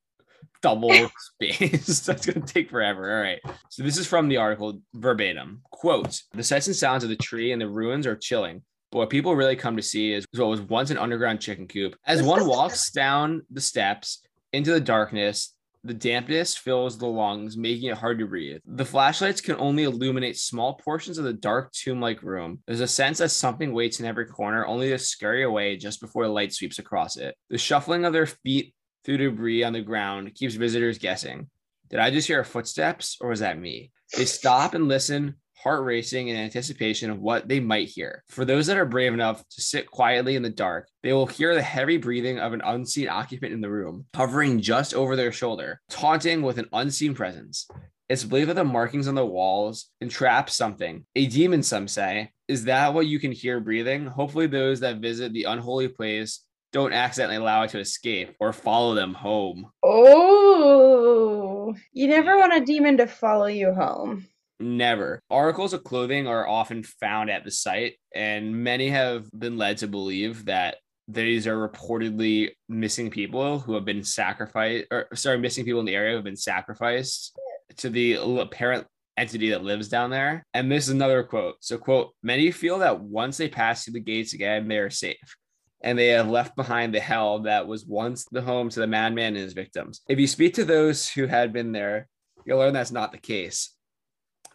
double 0.61 0.91
space. 1.41 1.99
That's 2.01 2.25
gonna 2.25 2.45
take 2.45 2.69
forever. 2.69 3.15
All 3.15 3.21
right. 3.21 3.39
So 3.69 3.83
this 3.83 3.97
is 3.97 4.07
from 4.07 4.27
the 4.27 4.37
article 4.37 4.81
verbatim. 4.93 5.61
Quote: 5.71 6.21
The 6.33 6.43
sights 6.43 6.67
and 6.67 6.75
sounds 6.75 7.03
of 7.03 7.09
the 7.09 7.15
tree 7.15 7.51
and 7.51 7.61
the 7.61 7.69
ruins 7.69 8.07
are 8.07 8.15
chilling. 8.15 8.63
But 8.91 8.99
what 8.99 9.09
people 9.09 9.35
really 9.35 9.55
come 9.55 9.77
to 9.77 9.83
see 9.83 10.13
is 10.13 10.25
what 10.35 10.47
was 10.47 10.61
once 10.61 10.89
an 10.89 10.97
underground 10.97 11.41
chicken 11.41 11.67
coop. 11.67 11.95
As 12.05 12.23
one 12.23 12.47
walks 12.47 12.91
down 12.91 13.43
the 13.49 13.61
steps 13.61 14.21
into 14.53 14.71
the 14.71 14.79
darkness, 14.79 15.53
the 15.85 15.93
dampness 15.93 16.57
fills 16.57 16.97
the 16.97 17.05
lungs, 17.05 17.55
making 17.55 17.89
it 17.89 17.97
hard 17.97 18.17
to 18.17 18.25
breathe. 18.25 18.59
The 18.65 18.85
flashlights 18.85 19.39
can 19.39 19.55
only 19.57 19.83
illuminate 19.83 20.35
small 20.35 20.73
portions 20.73 21.19
of 21.19 21.25
the 21.25 21.33
dark 21.33 21.71
tomb 21.73 22.01
like 22.01 22.23
room. 22.23 22.59
There's 22.65 22.79
a 22.79 22.87
sense 22.87 23.19
that 23.19 23.29
something 23.29 23.71
waits 23.71 23.99
in 23.99 24.07
every 24.07 24.25
corner, 24.25 24.65
only 24.65 24.89
to 24.89 24.97
scurry 24.97 25.43
away 25.43 25.77
just 25.77 26.01
before 26.01 26.25
the 26.25 26.33
light 26.33 26.53
sweeps 26.53 26.79
across 26.79 27.17
it. 27.17 27.35
The 27.49 27.59
shuffling 27.59 28.03
of 28.03 28.13
their 28.13 28.25
feet 28.25 28.73
through 29.03 29.17
debris 29.17 29.63
on 29.63 29.73
the 29.73 29.81
ground 29.81 30.33
keeps 30.33 30.55
visitors 30.55 30.97
guessing. 30.97 31.49
Did 31.89 31.99
I 31.99 32.09
just 32.09 32.27
hear 32.27 32.43
footsteps 32.43 33.17
or 33.21 33.29
was 33.29 33.41
that 33.41 33.59
me? 33.59 33.91
They 34.17 34.25
stop 34.25 34.73
and 34.73 34.87
listen, 34.87 35.35
heart 35.57 35.83
racing 35.83 36.27
in 36.27 36.35
anticipation 36.35 37.09
of 37.09 37.19
what 37.19 37.47
they 37.47 37.59
might 37.59 37.87
hear. 37.87 38.23
For 38.27 38.45
those 38.45 38.67
that 38.67 38.77
are 38.77 38.85
brave 38.85 39.13
enough 39.13 39.43
to 39.49 39.61
sit 39.61 39.89
quietly 39.89 40.35
in 40.35 40.43
the 40.43 40.49
dark, 40.49 40.87
they 41.03 41.13
will 41.13 41.25
hear 41.25 41.55
the 41.55 41.61
heavy 41.61 41.97
breathing 41.97 42.39
of 42.39 42.53
an 42.53 42.61
unseen 42.63 43.09
occupant 43.09 43.53
in 43.53 43.61
the 43.61 43.69
room, 43.69 44.05
hovering 44.15 44.61
just 44.61 44.93
over 44.93 45.15
their 45.15 45.31
shoulder, 45.31 45.81
taunting 45.89 46.41
with 46.41 46.57
an 46.57 46.69
unseen 46.73 47.13
presence. 47.15 47.67
It's 48.07 48.23
believed 48.23 48.49
that 48.49 48.55
the 48.55 48.63
markings 48.63 49.07
on 49.07 49.15
the 49.15 49.25
walls 49.25 49.87
entrap 49.99 50.49
something. 50.49 51.05
A 51.15 51.25
demon, 51.25 51.63
some 51.63 51.87
say. 51.87 52.31
Is 52.47 52.65
that 52.65 52.93
what 52.93 53.07
you 53.07 53.19
can 53.19 53.31
hear 53.31 53.59
breathing? 53.59 54.05
Hopefully, 54.05 54.45
those 54.45 54.81
that 54.81 54.97
visit 54.97 55.33
the 55.33 55.45
unholy 55.45 55.87
place 55.87 56.41
don't 56.71 56.93
accidentally 56.93 57.37
allow 57.37 57.63
it 57.63 57.71
to 57.71 57.79
escape 57.79 58.35
or 58.39 58.53
follow 58.53 58.93
them 58.93 59.13
home. 59.13 59.71
Oh, 59.81 61.73
you 61.93 62.07
never 62.07 62.37
want 62.37 62.53
a 62.53 62.65
demon 62.65 62.97
to 62.97 63.07
follow 63.07 63.47
you 63.47 63.73
home. 63.73 64.27
Never. 64.59 65.21
Articles 65.29 65.73
of 65.73 65.83
clothing 65.83 66.27
are 66.27 66.47
often 66.47 66.83
found 66.83 67.29
at 67.29 67.43
the 67.43 67.51
site, 67.51 67.95
and 68.13 68.63
many 68.63 68.89
have 68.89 69.29
been 69.31 69.57
led 69.57 69.77
to 69.79 69.87
believe 69.87 70.45
that 70.45 70.77
these 71.07 71.45
are 71.45 71.67
reportedly 71.67 72.51
missing 72.69 73.09
people 73.09 73.59
who 73.59 73.73
have 73.73 73.85
been 73.85 74.03
sacrificed, 74.03 74.85
or 74.91 75.07
sorry, 75.13 75.37
missing 75.37 75.65
people 75.65 75.81
in 75.81 75.85
the 75.85 75.95
area 75.95 76.11
who 76.11 76.17
have 76.17 76.23
been 76.23 76.35
sacrificed 76.35 77.37
to 77.77 77.89
the 77.89 78.13
apparent 78.13 78.87
entity 79.17 79.49
that 79.49 79.63
lives 79.63 79.89
down 79.89 80.09
there. 80.09 80.43
And 80.53 80.71
this 80.71 80.85
is 80.85 80.93
another 80.93 81.23
quote. 81.23 81.57
So, 81.59 81.77
quote, 81.77 82.13
many 82.23 82.49
feel 82.51 82.79
that 82.79 83.01
once 83.01 83.37
they 83.37 83.49
pass 83.49 83.83
through 83.83 83.93
the 83.93 83.99
gates 83.99 84.33
again, 84.33 84.67
they 84.67 84.77
are 84.77 84.89
safe. 84.89 85.35
And 85.81 85.99
they 85.99 86.07
have 86.07 86.29
left 86.29 86.55
behind 86.55 86.95
the 86.95 86.99
hell 86.99 87.39
that 87.39 87.67
was 87.67 87.85
once 87.85 88.25
the 88.31 88.41
home 88.41 88.69
to 88.69 88.79
the 88.79 88.87
madman 88.87 89.35
and 89.35 89.37
his 89.37 89.53
victims. 89.53 90.01
If 90.09 90.19
you 90.19 90.25
speak 90.25 90.55
to 90.55 90.65
those 90.65 91.07
who 91.07 91.27
had 91.27 91.53
been 91.53 91.73
there, 91.73 92.07
you'll 92.45 92.57
learn 92.57 92.73
that's 92.73 92.91
not 92.91 93.11
the 93.11 93.19
case 93.19 93.74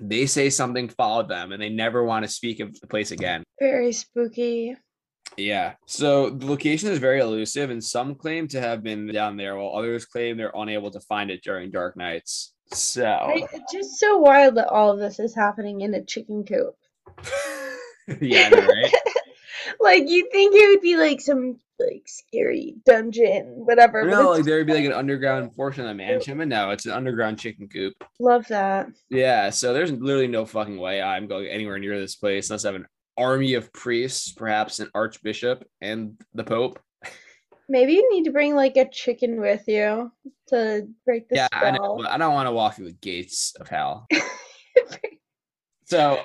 they 0.01 0.27
say 0.27 0.51
something 0.51 0.89
followed 0.89 1.29
them 1.29 1.53
and 1.53 1.63
they 1.63 1.69
never 1.69 2.03
want 2.05 2.25
to 2.25 2.31
speak 2.31 2.61
of 2.61 2.79
the 2.81 2.87
place 2.87 3.11
again. 3.11 3.43
Very 3.61 3.93
spooky. 3.93 4.77
Yeah. 5.37 5.75
So 5.87 6.31
the 6.31 6.47
location 6.47 6.91
is 6.91 6.99
very 6.99 7.21
elusive, 7.21 7.71
and 7.71 7.83
some 7.83 8.15
claim 8.15 8.49
to 8.49 8.61
have 8.61 8.83
been 8.83 9.07
down 9.07 9.37
there, 9.37 9.57
while 9.57 9.77
others 9.77 10.05
claim 10.05 10.37
they're 10.37 10.53
unable 10.55 10.91
to 10.91 11.01
find 11.01 11.31
it 11.31 11.43
during 11.45 11.71
dark 11.71 11.97
nights. 11.97 12.53
So 12.73 13.33
It's 13.35 13.73
just 13.73 13.99
so 13.99 14.19
wild 14.19 14.57
that 14.57 14.69
all 14.69 14.91
of 14.91 14.99
this 14.99 15.19
is 15.19 15.35
happening 15.35 15.81
in 15.81 15.95
a 15.95 16.05
chicken 16.05 16.45
coop. 16.45 16.75
yeah, 18.21 18.49
know, 18.49 18.59
right? 18.59 18.95
Like 19.81 20.09
you 20.09 20.29
think 20.31 20.55
it 20.55 20.69
would 20.69 20.81
be 20.81 20.97
like 20.97 21.21
some 21.21 21.59
like 21.79 22.05
scary 22.07 22.77
dungeon, 22.85 23.47
whatever. 23.65 24.07
no, 24.07 24.31
like 24.31 24.45
there 24.45 24.59
would 24.59 24.67
be 24.67 24.75
like 24.75 24.85
an 24.85 24.93
underground 24.93 25.55
portion 25.57 25.83
of 25.83 25.89
the 25.89 25.95
mansion, 25.95 26.39
but 26.39 26.49
no, 26.49 26.71
it's 26.71 26.87
an 26.87 26.93
underground 26.93 27.39
chicken 27.39 27.69
coop. 27.69 27.95
love 28.19 28.47
that. 28.49 28.89
Yeah, 29.09 29.51
so 29.51 29.73
there's 29.73 29.93
literally 29.93 30.29
no 30.29 30.45
fucking 30.45 30.79
way 30.79 31.01
I'm 31.01 31.27
going 31.27 31.47
anywhere 31.47 31.79
near 31.79 31.99
this 31.99 32.17
place 32.17 32.51
unless 32.51 32.65
I 32.65 32.69
have 32.69 32.77
an 32.77 32.87
army 33.17 33.55
of 33.55 33.73
priests, 33.73 34.33
perhaps 34.33 34.79
an 34.79 34.91
archbishop 34.95 35.65
and 35.81 36.21
the 36.35 36.45
pope. 36.45 36.79
Maybe 37.69 37.93
you 37.93 38.13
need 38.13 38.25
to 38.25 38.33
bring 38.33 38.57
like 38.57 38.77
a 38.77 38.89
chicken 38.91 39.41
with 39.41 39.63
you 39.69 40.11
to 40.49 40.89
break 41.07 41.29
the 41.29 41.37
yeah, 41.37 41.49
I 41.53 41.71
know, 41.71 41.99
spell. 42.01 42.13
I 42.13 42.19
don't 42.19 42.35
want 42.35 42.49
to 42.49 42.53
walk 42.53 42.75
through 42.75 42.87
the 42.87 42.93
gates 42.93 43.55
of 43.61 43.69
hell. 43.69 44.09
So 45.91 46.21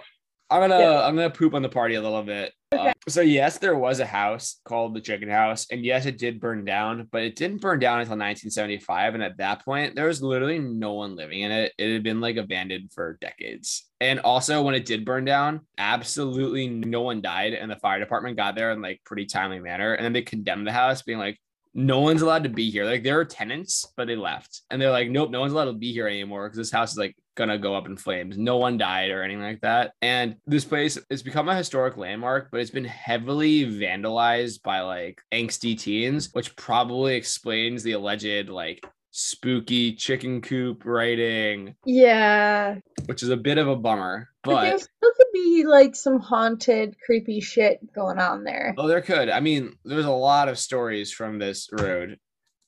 I'm 0.49 0.61
gonna 0.61 0.79
Yeah. 0.79 1.05
I'm 1.05 1.15
gonna 1.15 1.29
poop 1.29 1.53
on 1.53 1.61
the 1.61 1.69
party 1.69 1.95
a 1.95 2.01
little 2.01 2.23
bit. 2.23 2.53
Okay. 2.73 2.89
Uh, 2.89 2.93
so 3.07 3.21
yes, 3.21 3.57
there 3.57 3.75
was 3.75 3.99
a 3.99 4.05
house 4.05 4.59
called 4.65 4.95
the 4.95 5.01
Chicken 5.01 5.29
House, 5.29 5.67
and 5.71 5.83
yes, 5.83 6.05
it 6.05 6.17
did 6.17 6.39
burn 6.39 6.65
down, 6.65 7.07
but 7.11 7.23
it 7.23 7.35
didn't 7.35 7.61
burn 7.61 7.79
down 7.79 7.99
until 7.99 8.17
1975. 8.17 9.15
And 9.15 9.23
at 9.23 9.37
that 9.37 9.63
point, 9.63 9.95
there 9.95 10.07
was 10.07 10.21
literally 10.21 10.59
no 10.59 10.93
one 10.93 11.15
living 11.15 11.41
in 11.41 11.51
it. 11.51 11.73
It 11.77 11.93
had 11.93 12.03
been 12.03 12.21
like 12.21 12.37
abandoned 12.37 12.91
for 12.93 13.17
decades. 13.21 13.85
And 14.01 14.19
also, 14.19 14.61
when 14.61 14.75
it 14.75 14.85
did 14.85 15.05
burn 15.05 15.25
down, 15.25 15.61
absolutely 15.77 16.67
no 16.67 17.01
one 17.01 17.21
died, 17.21 17.53
and 17.53 17.71
the 17.71 17.77
fire 17.77 17.99
department 17.99 18.37
got 18.37 18.55
there 18.55 18.71
in 18.71 18.81
like 18.81 19.01
pretty 19.05 19.25
timely 19.25 19.59
manner. 19.59 19.93
And 19.93 20.05
then 20.05 20.13
they 20.13 20.21
condemned 20.21 20.67
the 20.67 20.71
house, 20.71 21.01
being 21.01 21.19
like, 21.19 21.39
no 21.77 21.99
one's 21.99 22.21
allowed 22.21 22.43
to 22.43 22.49
be 22.49 22.71
here. 22.71 22.85
Like 22.85 23.03
there 23.03 23.19
are 23.19 23.25
tenants, 23.25 23.91
but 23.97 24.07
they 24.07 24.15
left, 24.15 24.61
and 24.71 24.81
they're 24.81 24.91
like, 24.91 25.09
nope, 25.09 25.29
no 25.29 25.41
one's 25.41 25.51
allowed 25.51 25.65
to 25.65 25.73
be 25.73 25.91
here 25.91 26.07
anymore 26.07 26.47
because 26.47 26.57
this 26.57 26.71
house 26.71 26.93
is 26.93 26.97
like 26.97 27.15
gonna 27.35 27.57
go 27.57 27.75
up 27.75 27.85
in 27.85 27.97
flames. 27.97 28.37
No 28.37 28.55
one 28.55 28.77
died 28.77 29.11
or 29.11 29.21
anything 29.21 29.43
like 29.43 29.59
that. 29.59 29.91
And 30.01 30.37
this 30.47 30.63
place 30.63 30.97
it's 31.09 31.21
become 31.21 31.49
a 31.49 31.55
historic 31.55 31.97
landmark, 31.97 32.49
but 32.49 32.61
it's 32.61 32.71
been 32.71 32.85
heavily 32.85 33.65
vandalized 33.65 34.63
by 34.63 34.81
like 34.81 35.21
angsty 35.33 35.77
teens, 35.77 36.29
which 36.31 36.55
probably 36.55 37.15
explains 37.15 37.83
the 37.83 37.91
alleged 37.91 38.47
like 38.47 38.87
spooky 39.17 39.93
chicken 39.93 40.41
coop 40.41 40.83
writing, 40.83 41.73
yeah. 41.85 42.75
which 43.05 43.23
is 43.23 43.29
a 43.29 43.37
bit 43.37 43.57
of 43.57 43.67
a 43.69 43.75
bummer. 43.75 44.27
But 44.43 44.61
there 44.61 44.77
still 44.77 45.11
could 45.15 45.27
be 45.33 45.63
like 45.65 45.95
some 45.95 46.19
haunted, 46.19 46.97
creepy 47.03 47.39
shit 47.39 47.79
going 47.93 48.19
on 48.19 48.43
there. 48.43 48.75
oh, 48.77 48.87
there 48.87 49.01
could. 49.01 49.29
I 49.29 49.39
mean, 49.39 49.73
there's 49.85 50.05
a 50.05 50.11
lot 50.11 50.49
of 50.49 50.59
stories 50.59 51.13
from 51.13 51.39
this 51.39 51.69
road. 51.71 52.19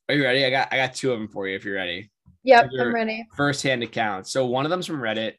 Are 0.07 0.15
you 0.15 0.23
ready? 0.23 0.45
I 0.45 0.49
got 0.49 0.69
I 0.71 0.77
got 0.77 0.93
two 0.93 1.11
of 1.11 1.19
them 1.19 1.27
for 1.27 1.47
you 1.47 1.55
if 1.57 1.65
you're 1.65 1.75
ready. 1.75 2.09
Yep, 2.43 2.69
I'm 2.79 2.95
ready. 2.95 3.27
firsthand 3.35 3.83
accounts. 3.83 4.31
So 4.31 4.45
one 4.45 4.65
of 4.65 4.69
them's 4.69 4.85
from 4.85 5.01
Reddit, 5.01 5.33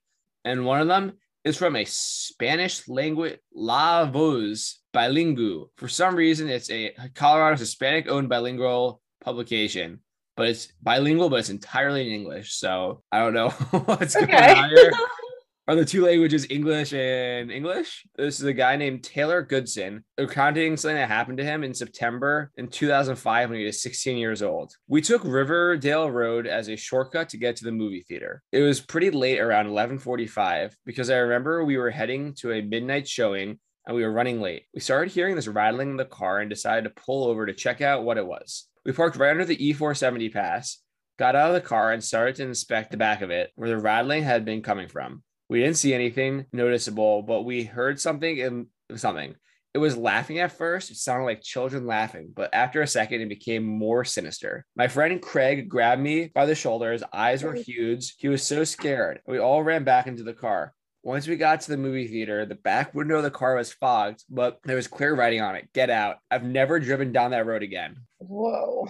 and 0.44 0.66
one 0.66 0.82
of 0.82 0.88
them 0.88 1.14
is 1.42 1.56
from 1.56 1.74
a 1.74 1.86
Spanish 1.86 2.86
language 2.86 3.38
La 3.54 4.04
Voz 4.04 4.80
bilingual. 4.92 5.70
For 5.76 5.88
some 5.88 6.14
reason, 6.14 6.50
it's 6.50 6.70
a 6.70 6.92
Colorado 7.14 7.56
Hispanic 7.56 8.08
owned 8.08 8.28
bilingual 8.28 9.00
publication, 9.24 10.00
but 10.38 10.48
it's 10.48 10.72
bilingual, 10.80 11.28
but 11.28 11.40
it's 11.40 11.50
entirely 11.50 12.06
in 12.06 12.12
English. 12.12 12.54
So 12.54 13.02
I 13.10 13.18
don't 13.18 13.34
know 13.34 13.50
what's 13.86 14.14
going 14.14 14.32
on 14.32 14.70
here. 14.70 14.92
Are 15.66 15.74
the 15.74 15.84
two 15.84 16.06
languages 16.06 16.46
English 16.48 16.94
and 16.94 17.50
English? 17.50 18.06
This 18.16 18.38
is 18.38 18.46
a 18.46 18.54
guy 18.54 18.76
named 18.76 19.02
Taylor 19.02 19.42
Goodson 19.42 20.04
recounting 20.16 20.78
something 20.78 20.96
that 20.96 21.08
happened 21.08 21.38
to 21.38 21.44
him 21.44 21.62
in 21.62 21.74
September 21.74 22.50
in 22.56 22.68
2005 22.68 23.50
when 23.50 23.58
he 23.58 23.66
was 23.66 23.82
16 23.82 24.16
years 24.16 24.40
old. 24.40 24.72
We 24.86 25.02
took 25.02 25.24
Riverdale 25.24 26.10
Road 26.10 26.46
as 26.46 26.68
a 26.68 26.76
shortcut 26.76 27.28
to 27.30 27.36
get 27.36 27.56
to 27.56 27.64
the 27.64 27.72
movie 27.72 28.06
theater. 28.08 28.42
It 28.52 28.62
was 28.62 28.80
pretty 28.80 29.10
late 29.10 29.40
around 29.40 29.66
11:45 29.66 30.72
because 30.86 31.10
I 31.10 31.16
remember 31.16 31.64
we 31.64 31.76
were 31.76 31.90
heading 31.90 32.32
to 32.36 32.52
a 32.52 32.62
midnight 32.62 33.08
showing 33.08 33.58
and 33.86 33.96
we 33.96 34.04
were 34.04 34.12
running 34.12 34.40
late. 34.40 34.66
We 34.72 34.80
started 34.80 35.12
hearing 35.12 35.34
this 35.34 35.48
rattling 35.48 35.90
in 35.90 35.96
the 35.96 36.04
car 36.04 36.38
and 36.38 36.48
decided 36.48 36.84
to 36.84 37.02
pull 37.02 37.24
over 37.24 37.44
to 37.44 37.52
check 37.52 37.80
out 37.80 38.04
what 38.04 38.18
it 38.18 38.26
was. 38.26 38.68
We 38.88 38.94
parked 38.94 39.18
right 39.18 39.32
under 39.32 39.44
the 39.44 39.54
E470 39.54 40.32
pass, 40.32 40.78
got 41.18 41.36
out 41.36 41.48
of 41.48 41.54
the 41.54 41.60
car 41.60 41.92
and 41.92 42.02
started 42.02 42.36
to 42.36 42.44
inspect 42.44 42.90
the 42.90 42.96
back 42.96 43.20
of 43.20 43.28
it 43.28 43.50
where 43.54 43.68
the 43.68 43.76
rattling 43.76 44.22
had 44.22 44.46
been 44.46 44.62
coming 44.62 44.88
from. 44.88 45.22
We 45.50 45.60
didn't 45.60 45.76
see 45.76 45.92
anything 45.92 46.46
noticeable, 46.54 47.20
but 47.20 47.42
we 47.42 47.64
heard 47.64 48.00
something 48.00 48.40
and 48.40 48.66
something. 48.96 49.34
It 49.74 49.78
was 49.78 49.94
laughing 49.94 50.38
at 50.38 50.56
first. 50.56 50.90
It 50.90 50.96
sounded 50.96 51.26
like 51.26 51.42
children 51.42 51.86
laughing, 51.86 52.32
but 52.34 52.48
after 52.54 52.80
a 52.80 52.86
second, 52.86 53.20
it 53.20 53.28
became 53.28 53.62
more 53.62 54.06
sinister. 54.06 54.64
My 54.74 54.88
friend 54.88 55.20
Craig 55.20 55.68
grabbed 55.68 56.00
me 56.00 56.30
by 56.34 56.46
the 56.46 56.54
shoulder. 56.54 56.90
His 56.90 57.04
eyes 57.12 57.42
were 57.42 57.52
huge. 57.52 58.14
He 58.16 58.28
was 58.28 58.42
so 58.42 58.64
scared. 58.64 59.20
We 59.26 59.36
all 59.36 59.62
ran 59.62 59.84
back 59.84 60.06
into 60.06 60.22
the 60.22 60.32
car. 60.32 60.72
Once 61.02 61.28
we 61.28 61.36
got 61.36 61.60
to 61.60 61.70
the 61.70 61.76
movie 61.76 62.08
theater, 62.08 62.46
the 62.46 62.54
back 62.54 62.94
window 62.94 63.18
of 63.18 63.22
the 63.22 63.30
car 63.30 63.54
was 63.54 63.70
fogged, 63.70 64.24
but 64.30 64.60
there 64.64 64.76
was 64.76 64.88
clear 64.88 65.14
writing 65.14 65.42
on 65.42 65.56
it 65.56 65.68
Get 65.74 65.90
out. 65.90 66.16
I've 66.30 66.42
never 66.42 66.80
driven 66.80 67.12
down 67.12 67.32
that 67.32 67.44
road 67.44 67.62
again. 67.62 67.98
Whoa. 68.18 68.88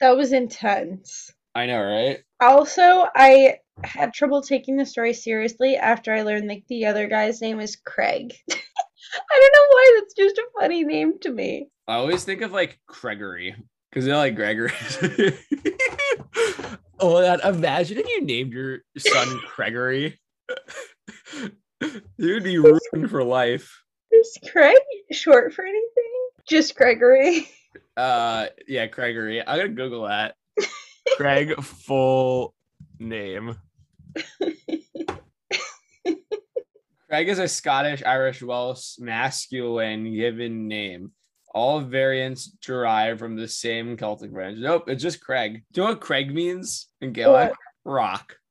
That 0.00 0.16
was 0.16 0.32
intense. 0.32 1.30
I 1.54 1.66
know, 1.66 1.82
right? 1.82 2.18
Also, 2.40 3.06
I 3.14 3.58
had 3.82 4.12
trouble 4.12 4.42
taking 4.42 4.76
the 4.76 4.86
story 4.86 5.12
seriously 5.12 5.76
after 5.76 6.12
I 6.12 6.22
learned 6.22 6.48
like 6.48 6.64
the 6.68 6.86
other 6.86 7.06
guy's 7.06 7.40
name 7.40 7.60
is 7.60 7.76
Craig. 7.76 8.34
I 8.50 9.40
don't 9.40 9.52
know 9.52 9.66
why 9.70 10.00
that's 10.00 10.14
just 10.14 10.38
a 10.38 10.60
funny 10.60 10.84
name 10.84 11.18
to 11.20 11.30
me. 11.30 11.68
I 11.86 11.94
always 11.94 12.24
think 12.24 12.40
of 12.40 12.52
like 12.52 12.80
Gregory 12.86 13.54
because 13.90 14.04
they're 14.04 14.16
like 14.16 14.34
Gregory. 14.34 14.72
Oh, 17.00 17.20
that 17.20 17.40
imagine 17.44 17.98
if 17.98 18.08
you 18.08 18.24
named 18.24 18.52
your 18.52 18.78
son 18.96 19.40
Gregory. 19.56 20.18
You'd 22.16 22.44
be 22.44 22.58
ruined 22.58 23.10
for 23.10 23.22
life. 23.24 23.82
Is 24.10 24.38
Craig 24.50 24.78
short 25.12 25.52
for 25.52 25.66
anything? 25.66 26.12
Just 26.48 26.76
Gregory. 26.76 27.48
Uh, 27.96 28.46
yeah, 28.66 28.86
Gregory. 28.86 29.46
I'm 29.46 29.58
gonna 29.58 29.68
Google 29.70 30.06
that. 30.08 30.34
Craig 31.16 31.54
full 31.62 32.54
name. 32.98 33.56
Craig 37.08 37.28
is 37.28 37.38
a 37.38 37.46
Scottish, 37.46 38.02
Irish, 38.04 38.42
Welsh 38.42 38.98
masculine 38.98 40.12
given 40.14 40.66
name. 40.66 41.12
All 41.54 41.80
variants 41.80 42.46
derive 42.46 43.20
from 43.20 43.36
the 43.36 43.46
same 43.46 43.96
Celtic 43.96 44.32
branch. 44.32 44.58
Nope, 44.58 44.88
it's 44.88 45.02
just 45.02 45.20
Craig. 45.20 45.62
Do 45.72 45.80
you 45.80 45.86
know 45.86 45.92
what 45.92 46.00
Craig 46.00 46.34
means 46.34 46.88
in 47.00 47.12
Gaelic? 47.12 47.52
Rock. 47.84 48.36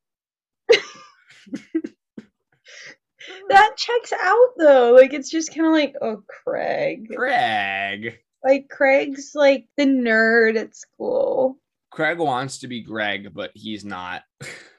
That 3.49 3.77
checks 3.77 4.13
out 4.13 4.49
though. 4.57 4.93
Like 4.93 5.13
it's 5.13 5.29
just 5.29 5.53
kind 5.53 5.67
of 5.67 5.73
like, 5.73 5.95
oh, 6.01 6.23
Craig. 6.27 7.07
Craig. 7.15 8.19
Like 8.43 8.69
Craig's 8.69 9.31
like 9.35 9.65
the 9.77 9.85
nerd 9.85 10.57
at 10.57 10.75
school. 10.75 11.57
Craig 11.91 12.17
wants 12.17 12.57
to 12.59 12.67
be 12.67 12.81
Greg, 12.81 13.33
but 13.33 13.51
he's 13.53 13.85
not. 13.85 14.23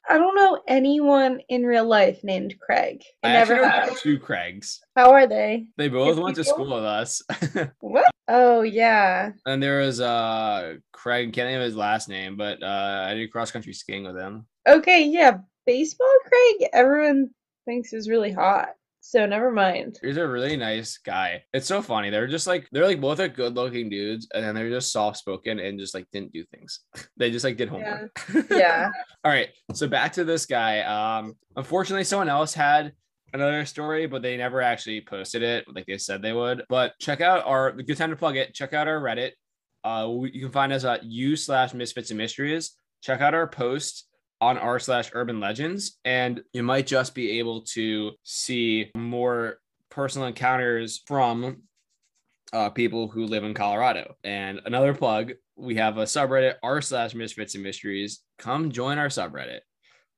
I 0.07 0.17
don't 0.17 0.35
know 0.35 0.61
anyone 0.67 1.39
in 1.49 1.63
real 1.63 1.85
life 1.87 2.19
named 2.23 2.55
Craig. 2.59 3.01
I, 3.23 3.29
I 3.29 3.33
never 3.33 3.67
have. 3.67 3.97
two 3.99 4.19
Craigs. 4.19 4.81
How 4.95 5.11
are 5.11 5.25
they? 5.25 5.65
They 5.77 5.87
both 5.87 6.19
went 6.19 6.35
to 6.35 6.43
school 6.43 6.75
with 6.75 6.83
us. 6.83 7.21
What? 7.79 8.05
Oh 8.27 8.61
yeah. 8.63 9.31
and 9.45 9.61
there 9.61 9.79
was 9.81 10.01
uh 10.01 10.75
Craig, 10.91 11.31
can't 11.33 11.47
think 11.47 11.57
of 11.57 11.63
his 11.63 11.75
last 11.75 12.09
name, 12.09 12.37
but 12.37 12.61
uh 12.61 13.05
I 13.07 13.13
did 13.13 13.31
cross 13.31 13.51
country 13.51 13.73
skiing 13.73 14.03
with 14.03 14.17
him. 14.17 14.45
Okay, 14.67 15.05
yeah. 15.05 15.37
Baseball 15.65 16.13
Craig, 16.25 16.69
everyone 16.73 17.29
thinks 17.65 17.93
is 17.93 18.09
really 18.09 18.31
hot. 18.31 18.69
So 19.07 19.23
never 19.27 19.51
mind. 19.51 19.99
He's 20.01 20.17
a 20.17 20.27
really 20.27 20.57
nice 20.57 20.97
guy. 20.97 21.43
It's 21.53 21.67
so 21.67 21.83
funny. 21.83 22.09
They're 22.09 22.25
just 22.25 22.47
like 22.47 22.67
they're 22.71 22.87
like 22.87 22.99
both 22.99 23.19
are 23.19 23.27
good 23.27 23.53
looking 23.53 23.87
dudes, 23.87 24.27
and 24.33 24.43
then 24.43 24.55
they're 24.55 24.71
just 24.71 24.91
soft 24.91 25.17
spoken 25.17 25.59
and 25.59 25.79
just 25.79 25.93
like 25.93 26.07
didn't 26.11 26.33
do 26.33 26.43
things. 26.45 26.79
they 27.17 27.29
just 27.29 27.45
like 27.45 27.55
did 27.55 27.69
homework. 27.69 28.19
Yeah. 28.49 28.89
All 29.23 29.31
right. 29.31 29.49
So 29.73 29.87
back 29.87 30.13
to 30.13 30.23
this 30.23 30.47
guy. 30.47 30.79
Um, 30.79 31.35
unfortunately, 31.55 32.03
someone 32.03 32.29
else 32.29 32.55
had 32.55 32.93
another 33.31 33.63
story, 33.67 34.07
but 34.07 34.23
they 34.23 34.37
never 34.37 34.59
actually 34.59 35.01
posted 35.01 35.43
it 35.43 35.65
like 35.71 35.85
they 35.85 35.99
said 35.99 36.23
they 36.23 36.33
would. 36.33 36.63
But 36.67 36.93
check 36.99 37.21
out 37.21 37.45
our 37.45 37.73
good 37.73 37.97
time 37.97 38.09
to 38.09 38.15
plug 38.15 38.37
it. 38.37 38.55
Check 38.55 38.73
out 38.73 38.87
our 38.87 38.99
Reddit. 38.99 39.33
Uh, 39.83 40.09
you 40.23 40.41
can 40.41 40.51
find 40.51 40.73
us 40.73 40.83
at 40.83 41.03
u 41.03 41.35
slash 41.35 41.75
misfits 41.75 42.09
and 42.09 42.17
mysteries. 42.17 42.71
Check 43.03 43.21
out 43.21 43.35
our 43.35 43.47
post 43.47 44.07
on 44.41 44.57
r 44.57 44.79
slash 44.79 45.09
urban 45.13 45.39
legends, 45.39 45.99
and 46.05 46.41
you 46.53 46.63
might 46.63 46.87
just 46.87 47.15
be 47.15 47.39
able 47.39 47.61
to 47.61 48.11
see 48.23 48.91
more 48.95 49.59
personal 49.89 50.27
encounters 50.27 51.01
from 51.07 51.63
uh, 52.53 52.69
people 52.69 53.07
who 53.07 53.25
live 53.25 53.43
in 53.43 53.53
Colorado. 53.53 54.15
And 54.23 54.61
another 54.65 54.93
plug, 54.93 55.33
we 55.55 55.75
have 55.75 55.97
a 55.97 56.03
subreddit 56.03 56.55
r 56.63 56.81
slash 56.81 57.13
misfits 57.13 57.55
and 57.55 57.63
mysteries. 57.63 58.21
Come 58.37 58.71
join 58.71 58.97
our 58.97 59.07
subreddit. 59.07 59.59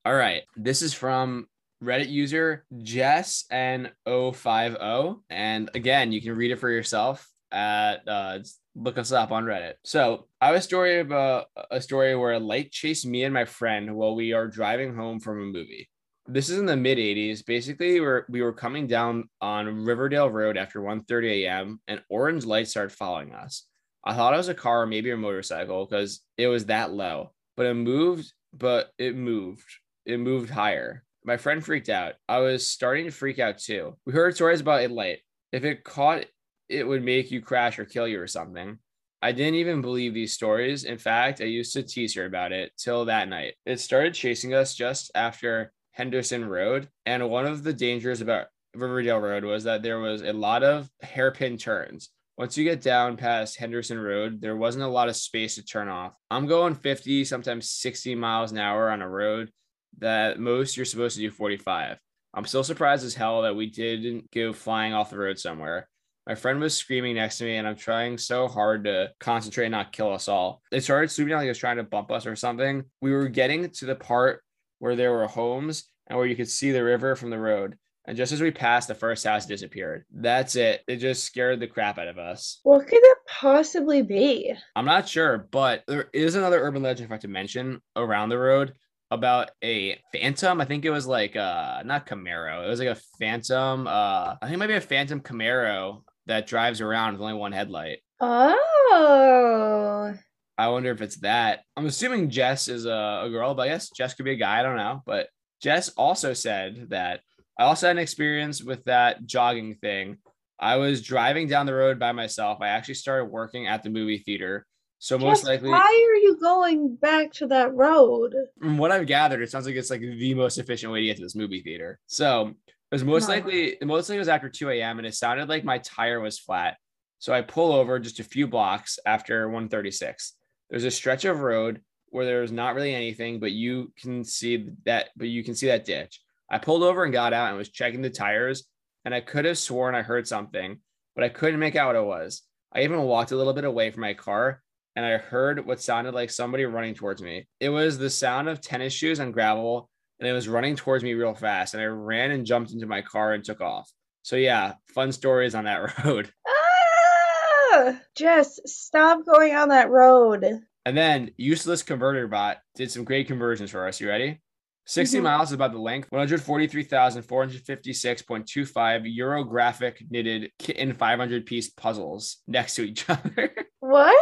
All 0.06 0.16
right, 0.16 0.44
this 0.56 0.82
is 0.82 0.94
from 0.94 1.48
Reddit 1.84 2.10
user 2.10 2.66
Jess 2.82 3.46
N050. 3.52 5.20
And 5.30 5.70
again, 5.76 6.12
you 6.12 6.22
can 6.22 6.36
read 6.36 6.52
it 6.52 6.60
for 6.60 6.70
yourself 6.70 7.28
at 7.52 8.08
uh, 8.08 8.40
look 8.78 8.98
us 8.98 9.12
up 9.12 9.32
on 9.32 9.46
Reddit. 9.46 9.74
So 9.84 10.28
I 10.40 10.48
have 10.48 10.56
a 10.56 10.62
story 10.62 11.00
about 11.00 11.48
a 11.72 11.82
story 11.82 12.16
where 12.16 12.34
a 12.34 12.40
light 12.40 12.72
chased 12.72 13.06
me 13.06 13.24
and 13.24 13.34
my 13.34 13.46
friend 13.46 13.96
while 13.96 14.16
we 14.16 14.34
are 14.34 14.48
driving 14.48 14.96
home 14.96 15.20
from 15.20 15.42
a 15.42 15.46
movie. 15.46 15.90
This 16.28 16.50
is 16.50 16.60
in 16.60 16.66
the 16.66 16.78
mid 16.78 16.98
80s. 16.98 17.46
Basically, 17.46 18.00
we're, 18.00 18.26
we 18.30 18.42
were 18.42 18.54
coming 18.54 18.86
down 18.86 19.30
on 19.42 19.86
Riverdale 19.86 20.30
Road 20.30 20.58
after 20.58 20.82
1:30 20.82 21.44
a.m. 21.44 21.80
and 21.88 22.04
orange 22.10 22.46
lights 22.46 22.72
started 22.72 22.96
following 22.96 23.34
us. 23.34 23.66
I 24.04 24.14
thought 24.14 24.34
it 24.34 24.38
was 24.38 24.50
a 24.50 24.54
car 24.54 24.84
or 24.84 24.88
maybe 24.88 25.12
a 25.12 25.18
motorcycle 25.18 25.86
because 25.86 26.22
it 26.38 26.48
was 26.48 26.66
that 26.66 26.92
low, 26.92 27.32
but 27.56 27.66
it 27.66 27.74
moved, 27.74 28.32
but 28.54 28.92
it 28.98 29.16
moved. 29.16 29.66
It 30.06 30.20
moved 30.20 30.50
higher. 30.50 31.04
My 31.24 31.38
friend 31.38 31.64
freaked 31.64 31.90
out. 31.90 32.14
I 32.30 32.40
was 32.40 32.68
starting 32.68 33.06
to 33.06 33.12
freak 33.12 33.40
out 33.40 33.58
too. 33.58 33.98
We 34.06 34.14
heard 34.14 34.36
stories 34.36 34.62
about 34.62 34.82
a 34.82 34.88
light. 34.88 35.20
If 35.52 35.66
it 35.66 35.84
caught, 35.84 36.26
it 36.70 36.88
would 36.88 37.04
make 37.04 37.32
you 37.32 37.42
crash 37.42 37.80
or 37.80 37.86
kill 37.86 38.08
you 38.08 38.22
or 38.22 38.28
something. 38.28 38.80
I 39.22 39.32
didn't 39.32 39.56
even 39.56 39.82
believe 39.82 40.14
these 40.14 40.34
stories. 40.34 40.84
In 40.84 40.98
fact, 40.98 41.42
I 41.42 41.46
used 41.46 41.74
to 41.74 41.84
tease 41.84 42.14
her 42.16 42.26
about 42.26 42.52
it 42.52 42.72
till 42.78 43.06
that 43.06 43.30
night. 43.30 43.56
It 43.66 43.80
started 43.80 44.14
chasing 44.14 44.54
us 44.54 44.76
just 44.76 45.12
after 45.16 45.72
Henderson 45.92 46.48
Road. 46.48 46.88
And 47.06 47.28
one 47.30 47.48
of 47.48 47.64
the 47.64 47.74
dangers 47.74 48.22
about 48.22 48.48
Riverdale 48.76 49.20
Road 49.20 49.44
was 49.44 49.64
that 49.64 49.82
there 49.82 50.00
was 50.00 50.22
a 50.22 50.34
lot 50.34 50.64
of 50.64 50.90
hairpin 51.02 51.58
turns. 51.58 52.10
Once 52.38 52.56
you 52.56 52.64
get 52.64 52.82
down 52.82 53.18
past 53.18 53.58
Henderson 53.58 54.00
Road, 54.00 54.40
there 54.40 54.56
wasn't 54.56 54.84
a 54.84 54.88
lot 54.88 55.10
of 55.10 55.16
space 55.16 55.56
to 55.56 55.66
turn 55.66 55.88
off. 55.88 56.14
I'm 56.30 56.46
going 56.46 56.76
50, 56.76 57.26
sometimes 57.26 57.72
60 57.72 58.14
miles 58.14 58.52
an 58.52 58.60
hour 58.60 58.92
on 58.92 59.02
a 59.02 59.10
road 59.10 59.50
that 59.98 60.40
most 60.40 60.78
you're 60.78 60.86
supposed 60.86 61.16
to 61.16 61.22
do 61.24 61.32
45. 61.32 61.98
I'm 62.36 62.46
still 62.46 62.64
surprised 62.64 63.04
as 63.04 63.16
hell 63.16 63.42
that 63.42 63.56
we 63.56 63.66
didn't 63.66 64.30
go 64.30 64.54
flying 64.54 64.94
off 64.94 65.10
the 65.10 65.18
road 65.18 65.40
somewhere. 65.40 65.88
My 66.28 66.36
friend 66.36 66.60
was 66.60 66.76
screaming 66.76 67.16
next 67.16 67.38
to 67.38 67.46
me, 67.46 67.56
and 67.56 67.66
I'm 67.66 67.78
trying 67.78 68.18
so 68.18 68.50
hard 68.50 68.84
to 68.84 69.14
concentrate 69.18 69.68
and 69.68 69.72
not 69.72 69.94
kill 69.94 70.12
us 70.12 70.28
all. 70.28 70.62
It 70.74 70.82
started 70.82 71.10
swooping 71.10 71.30
down 71.30 71.38
like 71.38 71.46
it 71.46 71.52
was 71.52 71.58
trying 71.58 71.78
to 71.78 71.84
bump 71.84 72.12
us 72.12 72.26
or 72.26 72.36
something. 72.36 72.84
We 73.02 73.12
were 73.14 73.30
getting 73.30 73.70
to 73.70 73.86
the 73.86 73.96
part 73.96 74.44
where 74.80 74.98
there 74.98 75.14
were 75.14 75.28
homes 75.28 75.86
and 76.08 76.18
where 76.18 76.28
you 76.28 76.36
could 76.36 76.50
see 76.50 76.72
the 76.72 76.84
river 76.84 77.16
from 77.16 77.30
the 77.30 77.40
road. 77.40 77.78
And 78.06 78.18
just 78.18 78.34
as 78.34 78.42
we 78.42 78.52
passed, 78.52 78.90
the 78.90 78.96
first 78.96 79.26
house 79.26 79.46
disappeared. 79.46 80.04
That's 80.14 80.58
it. 80.58 80.82
It 80.88 80.98
just 80.98 81.24
scared 81.24 81.62
the 81.62 81.68
crap 81.68 81.98
out 81.98 82.10
of 82.10 82.18
us. 82.18 82.60
What 82.64 82.88
could 82.88 83.02
that 83.02 83.16
possibly 83.30 84.02
be? 84.02 84.54
I'm 84.76 84.86
not 84.86 85.08
sure, 85.08 85.48
but 85.50 85.84
there 85.88 86.10
is 86.14 86.36
another 86.36 86.62
urban 86.62 86.84
legend 86.84 87.06
if 87.06 87.12
I 87.12 87.14
have 87.14 87.22
to 87.22 87.30
mention 87.30 87.82
around 87.96 88.30
the 88.30 88.38
road 88.38 88.74
about 89.12 89.52
a 89.64 89.98
phantom. 90.14 90.60
I 90.60 90.66
think 90.66 90.84
it 90.84 90.90
was 90.90 91.08
like 91.08 91.38
uh 91.38 91.84
not 91.86 92.06
Camaro. 92.06 92.66
It 92.66 92.70
was 92.70 92.80
like 92.80 92.90
a 92.90 93.02
phantom. 93.18 93.88
Uh 93.88 94.36
I 94.42 94.44
think 94.44 94.56
it 94.56 94.58
might 94.58 94.68
be 94.68 94.74
a 94.74 94.82
phantom 94.82 95.22
Camaro 95.22 96.02
that 96.28 96.48
drives 96.48 96.82
around 96.82 97.14
with 97.14 97.22
only 97.22 97.34
one 97.34 97.52
headlight. 97.52 98.00
Oh. 98.20 100.14
I 100.58 100.70
wonder 100.70 100.92
if 100.92 101.02
it's 101.02 101.18
that. 101.18 101.62
I'm 101.76 101.86
assuming 101.86 102.30
Jess 102.30 102.68
is 102.68 102.86
a, 102.86 103.22
a 103.26 103.30
girl, 103.30 103.54
but 103.54 103.64
I 103.64 103.70
guess 103.70 103.90
Jess 103.90 104.14
could 104.14 104.26
be 104.26 104.32
a 104.32 104.38
guy. 104.38 104.60
I 104.60 104.64
don't 104.64 104.78
know. 104.78 105.04
But 105.06 105.30
Jess 105.62 105.90
also 105.90 106.34
said 106.34 106.90
that 106.90 107.22
I 107.60 107.64
also 107.64 107.88
had 107.88 107.98
an 107.98 108.02
experience 108.02 108.64
with 108.64 108.84
that 108.86 109.26
jogging 109.26 109.76
thing. 109.76 110.18
I 110.60 110.78
was 110.78 111.04
driving 111.04 111.48
down 111.48 111.68
the 111.68 111.76
road 111.76 112.00
by 112.00 112.12
myself. 112.12 112.60
I 112.62 112.70
actually 112.70 112.96
started 112.96 113.26
working 113.26 113.68
at 113.68 113.84
the 113.84 113.90
movie 113.92 114.18
theater. 114.18 114.66
So 115.00 115.20
most 115.20 115.42
Jess, 115.42 115.48
likely, 115.48 115.70
why 115.70 115.80
are 115.82 116.16
you 116.16 116.38
going 116.42 116.96
back 116.96 117.32
to 117.34 117.48
that 117.48 117.76
road? 117.76 118.34
from 118.60 118.80
what 118.80 118.92
I've 118.92 119.06
gathered, 119.06 119.44
it 119.44 119.52
sounds 119.52 119.68
like 119.68 119.76
it's 119.76 119.92
like 119.92 120.02
the 120.02 120.34
most 120.34 120.58
efficient 120.58 120.92
way 120.92 121.02
to 121.02 121.06
get 121.06 121.18
to 121.18 121.24
this 121.24 121.36
movie 121.36 121.62
theater. 121.62 122.00
So 122.08 122.56
was 122.92 123.04
most 123.04 123.28
likely, 123.28 123.78
most 123.84 124.10
likely 124.10 124.18
it 124.18 124.20
was 124.20 124.28
after 124.28 124.50
2 124.50 124.70
a.m. 124.70 124.98
and 125.00 125.08
it 125.08 125.16
sounded 125.16 125.50
like 125.50 125.64
my 125.64 125.78
tire 125.80 126.20
was 126.20 126.40
flat. 126.40 126.78
So 127.20 127.34
I 127.34 127.42
pull 127.42 127.74
over 127.74 128.00
just 128.00 128.20
a 128.20 128.24
few 128.24 128.48
blocks 128.48 129.00
after 129.06 129.48
136. 129.48 130.34
There's 130.70 130.84
a 130.84 130.92
stretch 130.92 131.26
of 131.26 131.40
road 131.40 131.82
where 132.10 132.26
there's 132.26 132.52
not 132.52 132.76
really 132.76 132.94
anything, 132.94 133.40
but 133.40 133.52
you 133.52 133.92
can 134.00 134.24
see 134.24 134.70
that, 134.86 135.10
but 135.18 135.28
you 135.28 135.44
can 135.44 135.56
see 135.56 135.68
that 135.68 135.86
ditch. 135.86 136.22
I 136.50 136.60
pulled 136.60 136.84
over 136.84 137.04
and 137.04 137.12
got 137.12 137.34
out 137.34 137.50
and 137.50 137.58
was 137.58 137.70
checking 137.70 138.02
the 138.02 138.10
tires, 138.10 138.66
and 139.04 139.14
I 139.14 139.22
could 139.22 139.46
have 139.46 139.58
sworn 139.58 139.96
I 139.96 140.02
heard 140.02 140.28
something, 140.28 140.80
but 141.16 141.24
I 141.24 141.30
couldn't 141.30 141.60
make 141.60 141.76
out 141.76 141.88
what 141.88 141.96
it 141.96 142.06
was. 142.06 142.44
I 142.74 142.84
even 142.84 143.02
walked 143.02 143.32
a 143.32 143.36
little 143.36 143.54
bit 143.54 143.66
away 143.66 143.92
from 143.92 144.02
my 144.02 144.14
car 144.14 144.62
and 144.96 145.06
I 145.06 145.18
heard 145.18 145.66
what 145.66 145.80
sounded 145.80 146.14
like 146.14 146.30
somebody 146.30 146.66
running 146.66 146.96
towards 146.96 147.22
me. 147.22 147.48
It 147.60 147.70
was 147.70 147.98
the 147.98 148.10
sound 148.10 148.50
of 148.50 148.62
tennis 148.62 148.94
shoes 148.94 149.20
on 149.20 149.32
gravel, 149.32 149.90
and 150.20 150.28
it 150.28 150.34
was 150.34 150.48
running 150.48 150.76
towards 150.76 151.04
me 151.04 151.14
real 151.14 151.34
fast. 151.36 151.74
And 151.74 151.82
I 151.82 151.86
ran 151.88 152.32
and 152.32 152.46
jumped 152.46 152.72
into 152.72 152.86
my 152.88 153.02
car 153.02 153.34
and 153.34 153.44
took 153.44 153.62
off. 153.62 153.90
So 154.24 154.36
yeah, 154.36 154.74
fun 154.94 155.12
stories 155.12 155.56
on 155.56 155.66
that 155.66 155.96
road. 156.06 156.32
Ah! 156.48 158.00
Jess, 158.16 158.60
stop 158.66 159.26
going 159.26 159.56
on 159.56 159.70
that 159.70 159.90
road. 159.90 160.46
And 160.86 160.98
then 160.98 161.32
useless 161.38 161.84
converter 161.84 162.28
bot 162.28 162.58
did 162.76 162.90
some 162.92 163.04
great 163.04 163.28
conversions 163.28 163.72
for 163.72 163.88
us. 163.88 164.00
You 164.02 164.08
ready? 164.08 164.42
60 164.86 165.20
Mhm. 165.20 165.24
miles 165.24 165.50
is 165.50 165.54
about 165.54 165.74
the 165.74 165.80
length, 165.80 166.10
143,456.25 166.12 169.02
Euro 169.16 169.44
graphic 169.44 170.02
knitted 170.10 170.52
kitten 170.58 170.94
500 170.94 171.46
piece 171.46 171.70
puzzles 171.70 172.38
next 172.48 172.76
to 172.76 172.84
each 172.84 173.06
other. 173.10 173.52
What? 173.80 174.16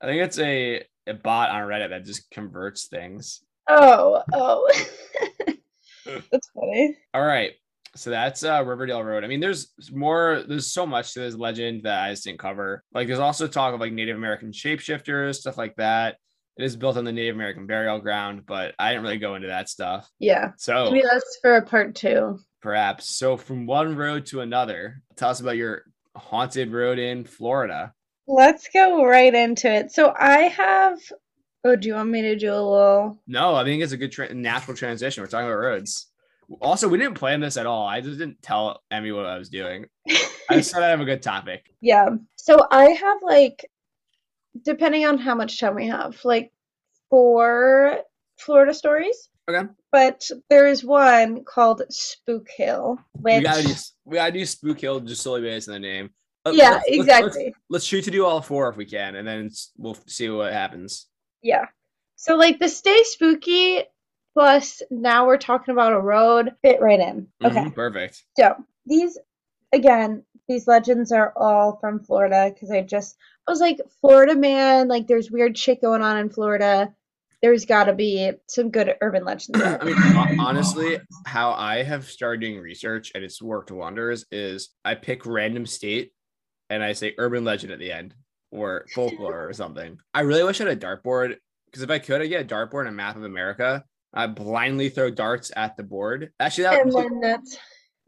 I 0.00 0.06
think 0.06 0.22
it's 0.22 0.38
a, 0.38 0.84
a 1.06 1.14
bot 1.14 1.50
on 1.50 1.62
Reddit 1.62 1.90
that 1.90 2.04
just 2.04 2.30
converts 2.30 2.86
things. 2.88 3.40
Oh, 3.68 4.22
oh. 4.32 4.72
That's 6.30 6.50
funny. 6.54 6.96
All 7.14 7.24
right. 7.24 7.52
So 7.96 8.10
that's 8.10 8.44
uh, 8.44 8.62
Riverdale 8.62 9.02
Road. 9.02 9.24
I 9.24 9.26
mean, 9.26 9.40
there's 9.40 9.72
more, 9.90 10.44
there's 10.46 10.70
so 10.70 10.84
much 10.86 11.14
to 11.14 11.20
this 11.20 11.34
legend 11.34 11.84
that 11.84 12.02
I 12.04 12.10
just 12.10 12.24
didn't 12.24 12.38
cover. 12.38 12.84
Like, 12.92 13.06
there's 13.06 13.18
also 13.18 13.48
talk 13.48 13.72
of 13.72 13.80
like 13.80 13.92
Native 13.92 14.16
American 14.18 14.52
shapeshifters, 14.52 15.36
stuff 15.36 15.56
like 15.56 15.74
that. 15.76 16.16
It 16.58 16.64
is 16.64 16.76
built 16.76 16.98
on 16.98 17.04
the 17.04 17.12
Native 17.12 17.34
American 17.36 17.66
burial 17.66 17.98
ground, 17.98 18.42
but 18.46 18.74
I 18.78 18.90
didn't 18.90 19.02
really 19.04 19.16
go 19.18 19.34
into 19.34 19.48
that 19.48 19.70
stuff. 19.70 20.08
Yeah. 20.18 20.52
So 20.58 20.90
Maybe 20.90 21.06
that's 21.10 21.38
for 21.40 21.56
a 21.56 21.62
part 21.62 21.94
two. 21.94 22.38
perhaps. 22.60 23.16
So 23.16 23.36
from 23.38 23.64
one 23.66 23.96
road 23.96 24.26
to 24.26 24.40
another, 24.42 25.00
tell 25.16 25.30
us 25.30 25.40
about 25.40 25.56
your 25.56 25.82
haunted 26.14 26.72
road 26.72 26.98
in 26.98 27.24
Florida. 27.24 27.94
Let's 28.28 28.68
go 28.74 29.04
right 29.06 29.34
into 29.34 29.72
it. 29.72 29.90
So 29.92 30.14
I 30.18 30.40
have. 30.48 30.98
Oh, 31.66 31.74
do 31.74 31.88
you 31.88 31.94
want 31.94 32.10
me 32.10 32.22
to 32.22 32.36
do 32.36 32.52
a 32.52 32.54
little? 32.62 33.18
No, 33.26 33.54
I 33.56 33.64
think 33.64 33.82
it's 33.82 33.92
a 33.92 33.96
good 33.96 34.12
tra- 34.12 34.32
natural 34.32 34.76
transition. 34.76 35.22
We're 35.22 35.26
talking 35.26 35.46
about 35.46 35.56
roads. 35.58 36.06
Also, 36.60 36.86
we 36.86 36.96
didn't 36.96 37.14
plan 37.16 37.40
this 37.40 37.56
at 37.56 37.66
all. 37.66 37.86
I 37.88 38.00
just 38.00 38.18
didn't 38.20 38.40
tell 38.40 38.82
Emmy 38.92 39.10
what 39.10 39.26
I 39.26 39.36
was 39.36 39.48
doing. 39.48 39.86
I 40.08 40.54
just 40.58 40.70
thought 40.72 40.84
I'd 40.84 40.90
have 40.90 41.00
a 41.00 41.04
good 41.04 41.22
topic. 41.22 41.74
Yeah. 41.80 42.10
So 42.36 42.64
I 42.70 42.84
have 42.90 43.18
like, 43.22 43.66
depending 44.62 45.04
on 45.06 45.18
how 45.18 45.34
much 45.34 45.58
time 45.58 45.74
we 45.74 45.88
have, 45.88 46.24
like 46.24 46.52
four 47.10 47.98
Florida 48.38 48.72
stories. 48.72 49.28
Okay. 49.50 49.68
But 49.90 50.28
there 50.48 50.68
is 50.68 50.84
one 50.84 51.42
called 51.44 51.82
Spook 51.90 52.48
Hill, 52.56 52.98
which 53.14 53.38
We 53.38 53.42
gotta 53.42 53.62
do 53.64 53.74
we 54.04 54.14
gotta 54.16 54.32
do 54.32 54.46
Spook 54.46 54.80
Hill 54.80 55.00
just 55.00 55.22
solely 55.22 55.40
based 55.40 55.68
on 55.68 55.74
the 55.74 55.80
name. 55.80 56.10
Yeah, 56.46 56.52
let's- 56.52 56.84
let's- 56.86 56.88
exactly. 56.88 57.44
Let's, 57.46 57.56
let's 57.70 57.84
shoot 57.84 58.04
to 58.04 58.10
do 58.12 58.24
all 58.24 58.40
four 58.40 58.68
if 58.68 58.76
we 58.76 58.84
can, 58.84 59.16
and 59.16 59.26
then 59.26 59.50
we'll 59.76 59.96
see 60.06 60.28
what 60.28 60.52
happens. 60.52 61.06
Yeah. 61.46 61.66
So 62.16 62.34
like 62.34 62.58
the 62.58 62.68
stay 62.68 63.02
spooky 63.04 63.84
plus 64.34 64.82
now 64.90 65.26
we're 65.26 65.38
talking 65.38 65.72
about 65.72 65.92
a 65.92 66.00
road 66.00 66.52
fit 66.60 66.80
right 66.80 66.98
in. 66.98 67.28
Okay. 67.44 67.60
Mhm, 67.60 67.74
perfect. 67.74 68.24
So 68.36 68.56
these 68.84 69.16
again, 69.72 70.24
these 70.48 70.66
legends 70.66 71.12
are 71.12 71.32
all 71.36 71.78
from 71.80 72.00
Florida 72.00 72.50
because 72.52 72.72
I 72.72 72.80
just 72.80 73.16
I 73.46 73.52
was 73.52 73.60
like, 73.60 73.80
Florida 74.00 74.34
man, 74.34 74.88
like 74.88 75.06
there's 75.06 75.30
weird 75.30 75.56
shit 75.56 75.80
going 75.80 76.02
on 76.02 76.18
in 76.18 76.30
Florida. 76.30 76.92
There's 77.42 77.64
gotta 77.64 77.92
be 77.92 78.32
some 78.48 78.70
good 78.70 78.96
urban 79.00 79.24
legends. 79.24 79.62
I 79.62 79.84
mean, 79.84 80.40
honestly, 80.40 80.98
how 81.26 81.52
I 81.52 81.84
have 81.84 82.06
started 82.06 82.40
doing 82.40 82.58
research 82.58 83.12
and 83.14 83.22
it's 83.22 83.40
worked 83.40 83.70
wonders 83.70 84.26
is 84.32 84.70
I 84.84 84.96
pick 84.96 85.24
random 85.26 85.64
state 85.64 86.12
and 86.70 86.82
I 86.82 86.94
say 86.94 87.14
urban 87.18 87.44
legend 87.44 87.72
at 87.72 87.78
the 87.78 87.92
end 87.92 88.14
or 88.56 88.86
folklore 88.94 89.48
or 89.48 89.52
something. 89.52 89.98
I 90.14 90.20
really 90.20 90.44
wish 90.44 90.60
I 90.60 90.64
had 90.68 90.82
a 90.82 90.86
dartboard 90.86 91.36
because 91.66 91.82
if 91.82 91.90
I 91.90 91.98
could, 91.98 92.22
I'd 92.22 92.28
get 92.28 92.50
a 92.50 92.54
dartboard 92.54 92.80
and 92.80 92.88
a 92.88 92.92
map 92.92 93.16
of 93.16 93.24
America. 93.24 93.84
I 94.14 94.26
blindly 94.26 94.88
throw 94.88 95.10
darts 95.10 95.52
at 95.54 95.76
the 95.76 95.82
board. 95.82 96.30
Actually, 96.40 96.64
that, 96.64 96.80
and 96.80 96.92
then 96.92 97.20
that's 97.20 97.58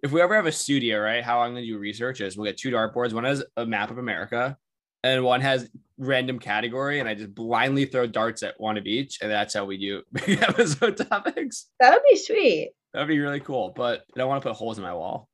if 0.02 0.12
we 0.12 0.20
ever 0.22 0.34
have 0.34 0.46
a 0.46 0.52
studio, 0.52 0.98
right? 1.00 1.22
How 1.22 1.40
I'm 1.40 1.52
going 1.52 1.64
to 1.64 1.70
do 1.70 1.78
research 1.78 2.20
is 2.20 2.36
we'll 2.36 2.46
get 2.46 2.56
two 2.56 2.70
dartboards. 2.70 3.12
One 3.12 3.24
has 3.24 3.44
a 3.56 3.66
map 3.66 3.90
of 3.90 3.98
America, 3.98 4.56
and 5.02 5.22
one 5.24 5.40
has 5.40 5.68
random 5.98 6.38
category, 6.38 7.00
and 7.00 7.08
I 7.08 7.14
just 7.14 7.34
blindly 7.34 7.84
throw 7.84 8.06
darts 8.06 8.42
at 8.42 8.54
one 8.58 8.78
of 8.78 8.86
each, 8.86 9.18
and 9.20 9.30
that's 9.30 9.54
how 9.54 9.64
we 9.64 9.76
do 9.76 10.02
episode 10.40 10.96
topics. 10.96 11.66
that 11.80 11.92
would 11.92 12.02
be 12.08 12.16
sweet. 12.16 12.70
That'd 12.94 13.08
be 13.08 13.18
really 13.18 13.40
cool, 13.40 13.72
but 13.76 14.04
I 14.14 14.18
don't 14.18 14.28
want 14.28 14.42
to 14.42 14.48
put 14.48 14.56
holes 14.56 14.78
in 14.78 14.84
my 14.84 14.94
wall, 14.94 15.28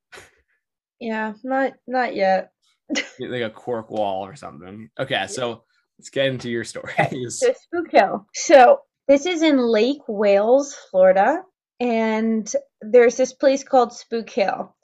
Yeah, 0.98 1.35
not 1.44 1.74
not 1.87 2.16
yet. 2.16 2.50
like 3.20 3.42
a 3.42 3.51
cork 3.51 3.90
wall 3.90 4.25
or 4.27 4.37
something. 4.37 4.90
Okay, 4.99 5.27
so 5.29 5.64
let's 5.99 6.11
get 6.11 6.27
into 6.27 6.51
your 6.51 6.64
stories. 6.64 7.38
So 7.44 7.53
Spook 7.53 7.90
Hill. 7.90 8.27
So 8.35 8.81
this 9.09 9.27
is 9.27 9.42
in 9.42 9.59
Lake 9.59 10.03
Wales, 10.09 10.75
Florida, 10.90 11.42
and 11.81 12.51
there's 12.81 13.16
this 13.16 13.33
place 13.33 13.64
called 13.64 13.92
Spook 13.92 14.31
Hill. 14.31 14.75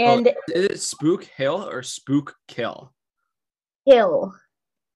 Oh, 0.00 0.18
and 0.18 0.28
Is 0.48 0.64
it 0.66 0.80
Spook 0.80 1.24
Hill 1.24 1.68
or 1.68 1.82
Spook 1.82 2.34
Kill? 2.46 2.92
Hill, 3.86 4.34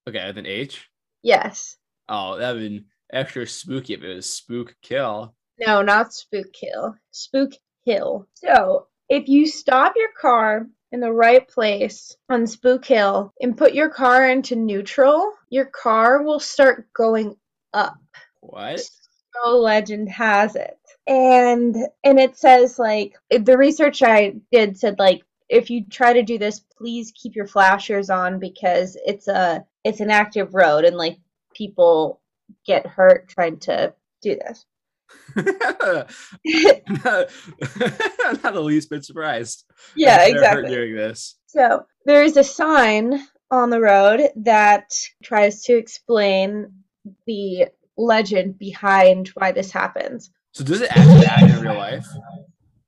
Okay, 0.08 0.26
with 0.26 0.38
an 0.38 0.46
H. 0.46 0.88
yes. 1.22 1.76
Oh, 2.08 2.36
that 2.36 2.52
would 2.52 2.60
been 2.60 2.84
extra 3.12 3.46
spooky 3.46 3.94
if 3.94 4.02
it 4.02 4.14
was 4.14 4.28
Spook 4.28 4.74
Kill. 4.82 5.34
No, 5.58 5.80
not 5.82 6.12
Spook 6.12 6.46
Hill. 6.54 6.94
Spook 7.10 7.52
Hill. 7.84 8.26
So 8.34 8.88
if 9.08 9.28
you 9.28 9.46
stop 9.46 9.94
your 9.96 10.10
car 10.20 10.66
in 10.92 11.00
the 11.00 11.12
right 11.12 11.48
place 11.48 12.16
on 12.28 12.46
Spook 12.46 12.84
Hill 12.84 13.32
and 13.40 13.56
put 13.56 13.74
your 13.74 13.88
car 13.88 14.28
into 14.28 14.54
neutral, 14.54 15.32
your 15.50 15.64
car 15.64 16.22
will 16.22 16.40
start 16.40 16.92
going 16.92 17.36
up. 17.72 17.98
What? 18.40 18.82
so 19.34 19.58
legend 19.58 20.08
has 20.08 20.56
it 20.56 20.78
and 21.06 21.76
and 22.04 22.18
it 22.18 22.36
says 22.36 22.78
like 22.78 23.14
the 23.30 23.56
research 23.56 24.02
i 24.02 24.34
did 24.50 24.78
said 24.78 24.98
like 24.98 25.22
if 25.48 25.70
you 25.70 25.84
try 25.90 26.12
to 26.12 26.22
do 26.22 26.38
this 26.38 26.60
please 26.78 27.12
keep 27.14 27.34
your 27.34 27.46
flashers 27.46 28.10
on 28.10 28.38
because 28.38 28.96
it's 29.04 29.28
a 29.28 29.64
it's 29.84 30.00
an 30.00 30.10
active 30.10 30.54
road 30.54 30.84
and 30.84 30.96
like 30.96 31.18
people 31.54 32.20
get 32.66 32.86
hurt 32.86 33.28
trying 33.28 33.58
to 33.58 33.92
do 34.22 34.36
this 34.36 34.64
not, 35.36 36.08
not 38.42 38.54
the 38.54 38.60
least 38.62 38.90
bit 38.90 39.04
surprised. 39.04 39.64
yeah 39.96 40.26
exactly 40.26 40.68
Doing 40.74 40.94
this. 40.94 41.36
so 41.46 41.84
there 42.04 42.22
is 42.22 42.36
a 42.36 42.44
sign 42.44 43.22
on 43.50 43.70
the 43.70 43.80
road 43.80 44.20
that 44.36 44.90
tries 45.22 45.62
to 45.64 45.76
explain 45.76 46.72
the 47.26 47.66
legend 47.96 48.58
behind 48.58 49.28
why 49.34 49.52
this 49.52 49.70
happens 49.70 50.30
So 50.52 50.64
does 50.64 50.80
it 50.80 50.90
actually 50.96 51.26
happen 51.26 51.50
in 51.50 51.60
real 51.62 51.74
life? 51.76 52.06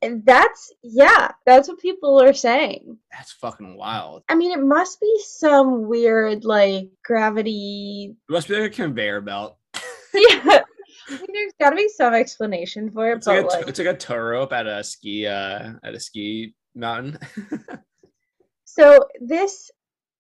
and 0.02 0.24
that's 0.26 0.72
yeah 0.82 1.28
that's 1.46 1.68
what 1.68 1.78
people 1.78 2.20
are 2.22 2.34
saying 2.34 2.98
That's 3.12 3.32
fucking 3.32 3.76
wild. 3.76 4.22
I 4.28 4.34
mean, 4.34 4.52
it 4.52 4.62
must 4.62 5.00
be 5.00 5.18
some 5.24 5.86
weird, 5.88 6.44
like, 6.44 6.90
gravity. 7.04 8.14
It 8.28 8.32
must 8.32 8.48
be 8.48 8.54
like 8.56 8.72
a 8.72 8.74
conveyor 8.74 9.20
belt. 9.22 9.56
Yeah. 10.14 10.62
I 11.08 11.12
mean, 11.12 11.26
there's 11.32 11.52
got 11.60 11.70
to 11.70 11.76
be 11.76 11.88
some 11.88 12.14
explanation 12.14 12.90
for 12.90 13.10
it, 13.10 13.16
It's 13.18 13.26
like, 13.26 13.44
a, 13.44 13.46
like, 13.46 13.68
it's 13.68 13.78
like 13.78 13.88
a 13.88 13.96
tow 13.96 14.16
rope 14.16 14.52
at 14.52 14.66
a 14.66 14.82
ski 14.82 15.26
uh 15.26 15.72
at 15.82 15.94
a 15.94 16.00
ski 16.00 16.54
mountain. 16.74 17.18
so 18.64 19.06
this 19.20 19.70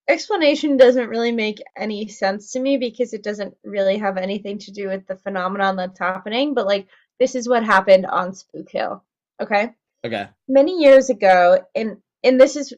explanation 0.08 0.76
doesn't 0.76 1.08
really 1.08 1.32
make 1.32 1.62
any 1.76 2.08
sense 2.08 2.52
to 2.52 2.60
me 2.60 2.76
because 2.76 3.12
it 3.14 3.22
doesn't 3.22 3.56
really 3.64 3.98
have 3.98 4.16
anything 4.16 4.58
to 4.58 4.70
do 4.70 4.88
with 4.88 5.06
the 5.06 5.16
phenomenon 5.16 5.76
that's 5.76 5.98
happening, 5.98 6.54
but, 6.54 6.66
like, 6.66 6.86
this 7.18 7.34
is 7.34 7.48
what 7.48 7.64
happened 7.64 8.06
on 8.06 8.34
Spook 8.34 8.70
Hill. 8.70 9.02
Okay. 9.40 9.70
okay. 10.04 10.28
Many 10.48 10.82
years 10.82 11.10
ago, 11.10 11.64
and 11.74 11.98
and 12.22 12.40
this 12.40 12.56
is 12.56 12.72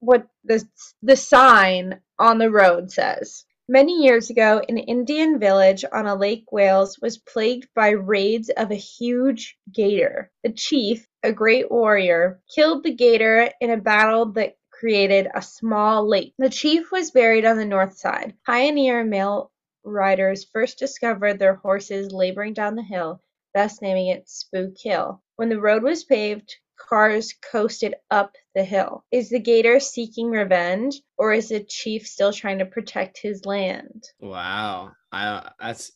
what 0.00 0.26
the 0.44 0.64
the 1.02 1.16
sign 1.16 2.00
on 2.18 2.38
the 2.38 2.50
road 2.50 2.90
says. 2.90 3.44
Many 3.72 4.02
years 4.04 4.28
ago, 4.28 4.60
an 4.68 4.76
Indian 4.76 5.38
village 5.38 5.82
on 5.90 6.06
a 6.06 6.14
Lake 6.14 6.44
Wales 6.52 6.98
was 7.00 7.16
plagued 7.16 7.68
by 7.74 7.88
raids 7.88 8.50
of 8.50 8.70
a 8.70 8.74
huge 8.74 9.56
gator. 9.72 10.30
The 10.44 10.52
chief, 10.52 11.08
a 11.22 11.32
great 11.32 11.70
warrior, 11.70 12.42
killed 12.54 12.82
the 12.84 12.92
gator 12.92 13.50
in 13.62 13.70
a 13.70 13.78
battle 13.78 14.26
that 14.32 14.58
created 14.70 15.26
a 15.34 15.40
small 15.40 16.06
lake. 16.06 16.34
The 16.36 16.50
chief 16.50 16.92
was 16.92 17.12
buried 17.12 17.46
on 17.46 17.56
the 17.56 17.64
north 17.64 17.96
side. 17.96 18.34
Pioneer 18.44 19.04
mail 19.04 19.50
riders 19.84 20.44
first 20.52 20.78
discovered 20.78 21.38
their 21.38 21.54
horses 21.54 22.12
laboring 22.12 22.52
down 22.52 22.74
the 22.74 22.82
hill, 22.82 23.22
thus 23.54 23.80
naming 23.80 24.08
it 24.08 24.28
Spook 24.28 24.74
Hill. 24.78 25.22
When 25.36 25.48
the 25.48 25.58
road 25.58 25.82
was 25.82 26.04
paved, 26.04 26.56
cars 26.78 27.32
coasted 27.50 27.94
up 28.10 28.34
the 28.54 28.64
hill. 28.64 29.04
Is 29.10 29.30
the 29.30 29.38
gator 29.40 29.80
seeking 29.80 30.30
revenge, 30.30 31.00
or 31.18 31.32
is 31.32 31.48
the 31.50 31.64
chief 31.64 32.06
still 32.06 32.32
trying 32.32 32.58
to 32.58 32.66
protect 32.66 33.18
his 33.18 33.44
land? 33.46 34.04
Wow. 34.20 34.92
I 35.10 35.50
that's 35.60 35.92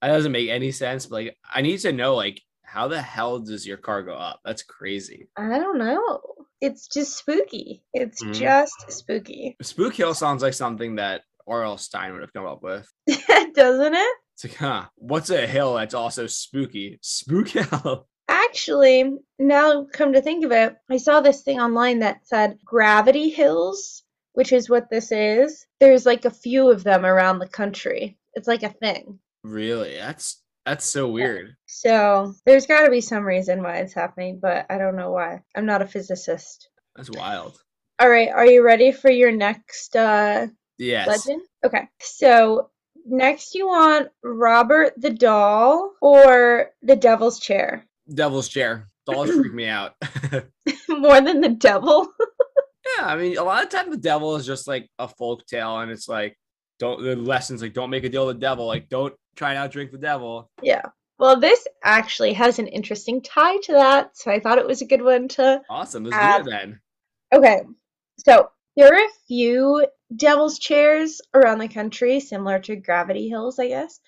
that 0.00 0.08
doesn't 0.08 0.32
make 0.32 0.48
any 0.50 0.72
sense. 0.72 1.06
But 1.06 1.16
like 1.16 1.36
I 1.52 1.62
need 1.62 1.78
to 1.80 1.92
know 1.92 2.14
like 2.14 2.40
how 2.64 2.88
the 2.88 3.00
hell 3.02 3.38
does 3.38 3.66
your 3.66 3.76
car 3.76 4.02
go 4.02 4.14
up? 4.14 4.40
That's 4.44 4.62
crazy. 4.62 5.28
I 5.36 5.58
don't 5.58 5.78
know. 5.78 6.20
It's 6.60 6.86
just 6.88 7.16
spooky. 7.18 7.82
It's 7.92 8.22
Mhm. 8.22 8.34
just 8.34 8.90
spooky. 8.90 9.56
Spook 9.60 9.94
Hill 9.94 10.14
sounds 10.14 10.42
like 10.42 10.54
something 10.54 10.96
that 10.96 11.22
R.L. 11.46 11.76
Stine 11.76 12.12
would 12.12 12.20
have 12.22 12.32
come 12.32 12.46
up 12.46 12.62
with. 12.62 12.88
Doesn't 13.54 13.94
it? 13.94 14.16
It's 14.34 14.44
like, 14.44 14.54
huh, 14.54 14.84
what's 14.94 15.28
a 15.30 15.46
hill 15.46 15.74
that's 15.74 15.92
also 15.92 16.26
spooky? 16.28 16.98
Spook 17.02 17.48
Hill. 17.48 18.06
Actually, 18.32 19.18
now 19.38 19.84
come 19.92 20.14
to 20.14 20.22
think 20.22 20.44
of 20.44 20.52
it, 20.52 20.74
I 20.90 20.96
saw 20.96 21.20
this 21.20 21.42
thing 21.42 21.60
online 21.60 21.98
that 21.98 22.26
said 22.26 22.58
gravity 22.64 23.28
hills, 23.28 24.02
which 24.32 24.52
is 24.52 24.70
what 24.70 24.88
this 24.90 25.12
is. 25.12 25.66
There's 25.80 26.06
like 26.06 26.24
a 26.24 26.30
few 26.30 26.70
of 26.70 26.82
them 26.82 27.04
around 27.04 27.38
the 27.38 27.46
country. 27.48 28.16
It's 28.34 28.48
like 28.48 28.62
a 28.62 28.70
thing. 28.70 29.18
really? 29.44 29.96
That's 29.96 30.42
that's 30.64 30.86
so 30.86 31.08
weird. 31.08 31.56
So 31.66 32.34
there's 32.46 32.66
got 32.66 32.84
to 32.84 32.90
be 32.90 33.00
some 33.02 33.24
reason 33.24 33.62
why 33.62 33.78
it's 33.78 33.92
happening, 33.94 34.38
but 34.40 34.64
I 34.70 34.78
don't 34.78 34.96
know 34.96 35.10
why. 35.10 35.42
I'm 35.56 35.66
not 35.66 35.82
a 35.82 35.86
physicist. 35.86 36.68
That's 36.96 37.10
wild. 37.10 37.60
All 37.98 38.08
right, 38.08 38.30
are 38.30 38.46
you 38.46 38.64
ready 38.64 38.92
for 38.92 39.10
your 39.10 39.32
next 39.32 39.94
uh, 39.96 40.46
Yes. 40.78 41.06
legend? 41.06 41.42
Okay, 41.64 41.88
so 42.00 42.70
next 43.04 43.54
you 43.54 43.66
want 43.66 44.08
Robert 44.22 44.94
the 44.96 45.10
Doll 45.10 45.92
or 46.00 46.70
the 46.82 46.96
Devil's 46.96 47.38
Chair? 47.38 47.86
Devil's 48.12 48.48
chair. 48.48 48.88
Dolls 49.06 49.30
freak 49.34 49.52
me 49.54 49.66
out. 49.66 49.94
More 50.88 51.20
than 51.20 51.40
the 51.40 51.48
devil? 51.58 52.08
Yeah, 52.98 53.06
I 53.06 53.16
mean, 53.16 53.38
a 53.38 53.42
lot 53.44 53.62
of 53.64 53.70
times 53.70 53.90
the 53.90 53.96
devil 53.96 54.36
is 54.36 54.46
just 54.46 54.66
like 54.68 54.88
a 54.98 55.08
folk 55.08 55.46
tale, 55.46 55.78
and 55.78 55.90
it's 55.90 56.08
like 56.08 56.36
don't 56.78 57.02
the 57.02 57.16
lessons 57.16 57.62
like 57.62 57.74
don't 57.74 57.90
make 57.90 58.04
a 58.04 58.08
deal 58.08 58.26
with 58.26 58.36
the 58.36 58.40
devil, 58.40 58.66
like 58.66 58.88
don't 58.88 59.14
try 59.36 59.54
and 59.54 59.70
outdrink 59.72 59.90
the 59.92 59.98
devil. 59.98 60.50
Yeah. 60.62 60.82
Well, 61.18 61.38
this 61.38 61.66
actually 61.84 62.32
has 62.32 62.58
an 62.58 62.66
interesting 62.66 63.22
tie 63.22 63.56
to 63.58 63.72
that, 63.72 64.16
so 64.16 64.30
I 64.32 64.40
thought 64.40 64.58
it 64.58 64.66
was 64.66 64.82
a 64.82 64.86
good 64.86 65.02
one 65.02 65.28
to. 65.28 65.62
Awesome. 65.70 66.04
Let's 66.04 66.16
Uh, 66.16 66.42
do 66.42 66.48
it 66.48 66.50
then. 66.50 66.80
Okay, 67.32 67.62
so 68.26 68.50
there 68.76 68.92
are 68.92 69.04
a 69.04 69.12
few 69.28 69.86
devil's 70.16 70.58
chairs 70.58 71.20
around 71.32 71.58
the 71.60 71.68
country, 71.68 72.18
similar 72.20 72.58
to 72.60 72.76
Gravity 72.76 73.28
Hills, 73.28 73.58
I 73.58 73.68
guess. 73.68 74.00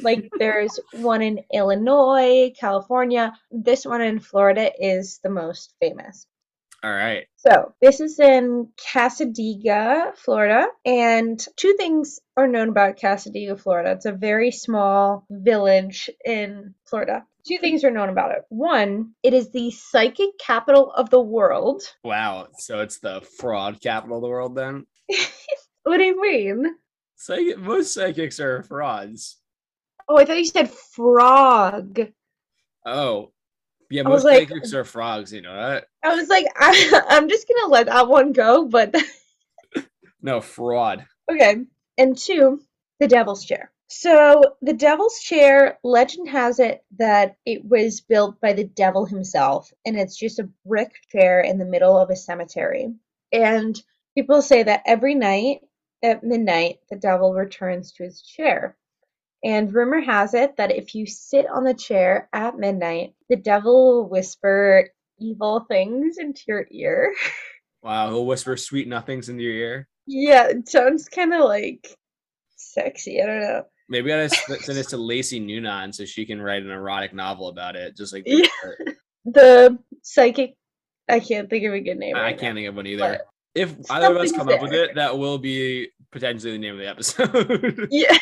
Like 0.00 0.30
there's 0.38 0.78
one 0.92 1.22
in 1.22 1.40
Illinois, 1.52 2.52
California. 2.58 3.32
This 3.50 3.84
one 3.84 4.02
in 4.02 4.20
Florida 4.20 4.70
is 4.78 5.20
the 5.22 5.30
most 5.30 5.74
famous. 5.80 6.26
All 6.82 6.92
right. 6.92 7.26
So 7.36 7.74
this 7.80 8.00
is 8.00 8.20
in 8.20 8.68
Cassadaga, 8.76 10.16
Florida, 10.16 10.68
and 10.84 11.44
two 11.56 11.74
things 11.76 12.20
are 12.36 12.46
known 12.46 12.68
about 12.68 12.98
Cassadaga, 12.98 13.58
Florida. 13.60 13.92
It's 13.92 14.06
a 14.06 14.12
very 14.12 14.52
small 14.52 15.26
village 15.28 16.08
in 16.24 16.74
Florida. 16.84 17.24
Two 17.48 17.58
things 17.58 17.82
are 17.82 17.90
known 17.90 18.10
about 18.10 18.32
it. 18.32 18.44
One, 18.48 19.14
it 19.24 19.34
is 19.34 19.50
the 19.50 19.72
psychic 19.72 20.38
capital 20.38 20.92
of 20.92 21.10
the 21.10 21.20
world. 21.20 21.82
Wow. 22.04 22.48
So 22.58 22.80
it's 22.80 23.00
the 23.00 23.22
fraud 23.38 23.80
capital 23.80 24.18
of 24.18 24.22
the 24.22 24.28
world 24.28 24.54
then? 24.54 24.86
What 25.88 25.96
do 25.96 26.04
you 26.04 26.20
mean? 26.20 26.76
Psychic 27.16 27.56
most 27.56 27.94
psychics 27.94 28.38
are 28.40 28.62
frauds. 28.62 29.38
Oh, 30.08 30.16
I 30.16 30.24
thought 30.24 30.38
you 30.38 30.44
said 30.44 30.70
frog. 30.70 32.00
Oh. 32.86 33.32
Yeah, 33.90 34.02
most 34.02 34.24
like- 34.24 34.50
are 34.50 34.84
frogs, 34.84 35.32
you 35.32 35.40
know 35.40 35.54
that? 35.54 35.86
I 36.02 36.14
was 36.14 36.28
like, 36.28 36.46
I, 36.56 37.02
I'm 37.08 37.28
just 37.28 37.46
gonna 37.48 37.72
let 37.72 37.86
that 37.86 38.08
one 38.08 38.32
go, 38.32 38.66
but 38.66 38.94
No, 40.22 40.40
fraud. 40.40 41.06
Okay. 41.30 41.64
And 41.96 42.16
two, 42.16 42.60
the 43.00 43.08
devil's 43.08 43.44
chair. 43.44 43.70
So, 43.90 44.42
the 44.60 44.74
devil's 44.74 45.18
chair, 45.20 45.78
legend 45.82 46.28
has 46.28 46.58
it 46.58 46.84
that 46.98 47.36
it 47.46 47.64
was 47.64 48.02
built 48.02 48.38
by 48.40 48.52
the 48.52 48.64
devil 48.64 49.06
himself, 49.06 49.72
and 49.86 49.98
it's 49.98 50.16
just 50.16 50.38
a 50.38 50.50
brick 50.66 50.92
chair 51.10 51.40
in 51.40 51.56
the 51.56 51.64
middle 51.64 51.96
of 51.96 52.10
a 52.10 52.16
cemetery. 52.16 52.92
And 53.32 53.80
people 54.14 54.42
say 54.42 54.62
that 54.64 54.82
every 54.84 55.14
night 55.14 55.60
at 56.02 56.22
midnight, 56.22 56.80
the 56.90 56.96
devil 56.96 57.32
returns 57.32 57.92
to 57.92 58.04
his 58.04 58.20
chair. 58.20 58.76
And 59.44 59.72
rumor 59.72 60.00
has 60.00 60.34
it 60.34 60.56
that 60.56 60.72
if 60.72 60.94
you 60.94 61.06
sit 61.06 61.46
on 61.48 61.64
the 61.64 61.74
chair 61.74 62.28
at 62.32 62.58
midnight, 62.58 63.14
the 63.28 63.36
devil 63.36 64.02
will 64.02 64.08
whisper 64.08 64.90
evil 65.18 65.60
things 65.68 66.18
into 66.18 66.42
your 66.46 66.66
ear. 66.70 67.14
Wow, 67.80 68.08
he'll 68.08 68.26
whisper 68.26 68.56
sweet 68.56 68.88
nothings 68.88 69.28
into 69.28 69.44
your 69.44 69.54
ear. 69.54 69.88
Yeah, 70.04 70.48
it 70.48 70.68
sounds 70.68 71.08
kind 71.08 71.32
of 71.32 71.44
like 71.44 71.96
sexy. 72.56 73.22
I 73.22 73.26
don't 73.26 73.40
know. 73.40 73.62
Maybe 73.88 74.12
I 74.12 74.26
gotta 74.26 74.58
send 74.60 74.76
this 74.76 74.88
to 74.88 74.96
Lacey 74.96 75.38
Noonan 75.38 75.92
so 75.92 76.04
she 76.04 76.26
can 76.26 76.42
write 76.42 76.64
an 76.64 76.70
erotic 76.70 77.14
novel 77.14 77.48
about 77.48 77.76
it. 77.76 77.96
Just 77.96 78.12
like 78.12 78.24
Yeah. 78.26 78.48
The 79.24 79.78
psychic. 80.02 80.56
I 81.08 81.20
can't 81.20 81.48
think 81.48 81.64
of 81.64 81.72
a 81.72 81.80
good 81.80 81.98
name. 81.98 82.16
I 82.16 82.22
right 82.22 82.38
can't 82.38 82.56
think 82.56 82.66
of 82.66 82.74
one 82.74 82.86
either. 82.86 83.20
If 83.54 83.76
either 83.90 84.06
of 84.06 84.16
us 84.16 84.32
come 84.32 84.48
up 84.48 84.60
with 84.60 84.72
it, 84.72 84.94
that 84.94 85.18
will 85.18 85.38
be 85.38 85.90
potentially 86.10 86.52
the 86.52 86.58
name 86.58 86.74
of 86.74 86.80
the 86.80 86.88
episode. 86.88 87.88
Yeah. 87.90 88.16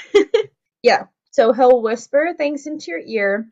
Yeah. 0.86 1.06
So 1.32 1.52
he'll 1.52 1.82
whisper 1.82 2.32
things 2.38 2.68
into 2.68 2.92
your 2.92 3.00
ear, 3.00 3.48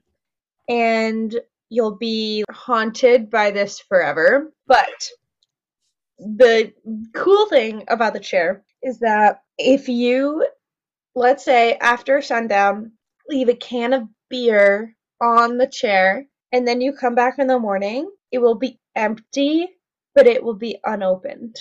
and 0.68 1.34
you'll 1.68 1.96
be 1.96 2.44
haunted 2.48 3.28
by 3.28 3.50
this 3.50 3.80
forever. 3.80 4.52
But 4.68 5.10
the 6.18 6.72
cool 7.12 7.48
thing 7.48 7.84
about 7.88 8.12
the 8.12 8.20
chair 8.20 8.62
is 8.84 9.00
that 9.00 9.42
if 9.58 9.88
you, 9.88 10.46
let's 11.16 11.44
say 11.44 11.74
after 11.74 12.22
sundown, 12.22 12.92
leave 13.28 13.48
a 13.48 13.56
can 13.56 13.92
of 13.92 14.08
beer 14.30 14.94
on 15.20 15.58
the 15.58 15.66
chair, 15.66 16.26
and 16.52 16.68
then 16.68 16.80
you 16.80 16.92
come 16.92 17.16
back 17.16 17.40
in 17.40 17.48
the 17.48 17.58
morning, 17.58 18.08
it 18.30 18.38
will 18.38 18.54
be 18.54 18.78
empty, 18.94 19.68
but 20.14 20.28
it 20.28 20.44
will 20.44 20.54
be 20.54 20.78
unopened. 20.84 21.56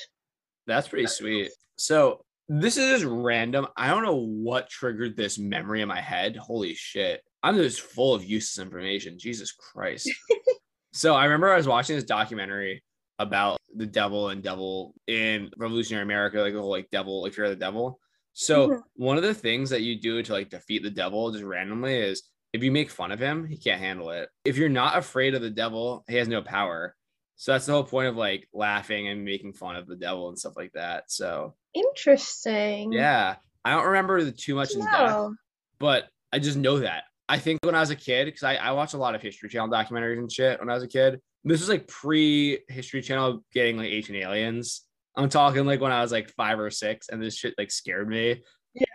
That's 0.67 0.87
pretty 0.87 1.07
sweet. 1.07 1.49
So 1.77 2.23
this 2.61 2.77
is 2.77 3.01
just 3.01 3.05
random. 3.05 3.67
I 3.75 3.87
don't 3.89 4.03
know 4.03 4.15
what 4.27 4.69
triggered 4.69 5.15
this 5.17 5.39
memory 5.39 5.81
in 5.81 5.87
my 5.87 6.01
head. 6.01 6.35
Holy 6.35 6.73
shit. 6.73 7.21
I'm 7.41 7.55
just 7.55 7.81
full 7.81 8.13
of 8.13 8.23
useless 8.23 8.63
information. 8.63 9.17
Jesus 9.19 9.51
Christ. 9.51 10.09
so 10.93 11.15
I 11.15 11.25
remember 11.25 11.51
I 11.51 11.57
was 11.57 11.67
watching 11.67 11.95
this 11.95 12.05
documentary 12.05 12.83
about 13.19 13.59
the 13.75 13.85
devil 13.85 14.29
and 14.29 14.43
devil 14.43 14.93
in 15.07 15.49
revolutionary 15.57 16.03
America, 16.03 16.39
like 16.39 16.53
the 16.53 16.61
whole 16.61 16.69
like 16.69 16.89
devil, 16.91 17.21
like 17.23 17.33
fear 17.33 17.45
of 17.45 17.49
the 17.51 17.55
devil. 17.55 17.99
So 18.33 18.69
Mhm. 18.69 18.81
one 18.95 19.17
of 19.17 19.23
the 19.23 19.33
things 19.33 19.69
that 19.69 19.81
you 19.81 19.99
do 19.99 20.21
to 20.23 20.31
like 20.33 20.49
defeat 20.49 20.83
the 20.83 20.89
devil 20.89 21.31
just 21.31 21.43
randomly 21.43 21.95
is 21.95 22.23
if 22.53 22.63
you 22.63 22.71
make 22.71 22.89
fun 22.89 23.11
of 23.11 23.19
him, 23.19 23.45
he 23.47 23.57
can't 23.57 23.81
handle 23.81 24.11
it. 24.11 24.29
If 24.45 24.57
you're 24.57 24.69
not 24.69 24.97
afraid 24.97 25.33
of 25.35 25.41
the 25.41 25.49
devil, 25.49 26.03
he 26.07 26.15
has 26.17 26.27
no 26.27 26.41
power. 26.41 26.95
So 27.35 27.51
that's 27.51 27.65
the 27.65 27.73
whole 27.73 27.83
point 27.83 28.07
of 28.09 28.15
like 28.15 28.47
laughing 28.53 29.07
and 29.07 29.25
making 29.25 29.53
fun 29.53 29.75
of 29.75 29.87
the 29.87 29.95
devil 29.95 30.29
and 30.29 30.37
stuff 30.37 30.53
like 30.55 30.71
that. 30.73 31.11
So 31.11 31.55
Interesting. 31.73 32.91
yeah, 32.93 33.35
I 33.65 33.71
don't 33.71 33.85
remember 33.85 34.29
too 34.31 34.55
much 34.55 34.69
No. 34.75 35.33
but 35.79 36.07
I 36.31 36.39
just 36.39 36.57
know 36.57 36.79
that. 36.79 37.03
I 37.29 37.39
think 37.39 37.59
when 37.63 37.75
I 37.75 37.79
was 37.79 37.89
a 37.89 37.95
kid, 37.95 38.25
because 38.25 38.43
I, 38.43 38.55
I 38.55 38.71
watched 38.71 38.93
a 38.93 38.97
lot 38.97 39.15
of 39.15 39.21
History 39.21 39.49
Channel 39.49 39.69
documentaries 39.69 40.17
and 40.19 40.31
shit 40.31 40.59
when 40.59 40.69
I 40.69 40.73
was 40.73 40.83
a 40.83 40.87
kid. 40.87 41.19
This 41.43 41.59
was 41.61 41.69
like 41.69 41.87
pre 41.87 42.59
History 42.69 43.01
Channel 43.01 43.43
getting 43.53 43.77
like 43.77 43.89
Ancient 43.89 44.17
Aliens. 44.17 44.81
I'm 45.15 45.29
talking 45.29 45.65
like 45.65 45.79
when 45.81 45.91
I 45.91 46.01
was 46.01 46.11
like 46.11 46.29
five 46.31 46.59
or 46.59 46.69
six, 46.69 47.09
and 47.09 47.21
this 47.21 47.37
shit 47.37 47.53
like 47.57 47.71
scared 47.71 48.07
me. 48.09 48.43
Yeah. 48.73 48.85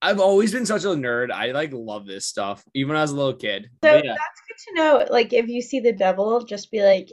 I've 0.00 0.20
always 0.20 0.52
been 0.52 0.66
such 0.66 0.84
a 0.84 0.88
nerd. 0.88 1.30
I 1.30 1.52
like 1.52 1.70
love 1.72 2.06
this 2.06 2.26
stuff, 2.26 2.64
even 2.74 2.96
as 2.96 3.10
a 3.12 3.16
little 3.16 3.34
kid. 3.34 3.68
So 3.84 3.94
yeah, 3.94 4.02
that's 4.02 4.42
good 4.48 4.56
to 4.68 4.74
know. 4.74 5.06
Like 5.10 5.32
if 5.32 5.48
you 5.48 5.62
see 5.62 5.80
the 5.80 5.92
devil, 5.92 6.44
just 6.44 6.70
be 6.70 6.82
like, 6.82 7.08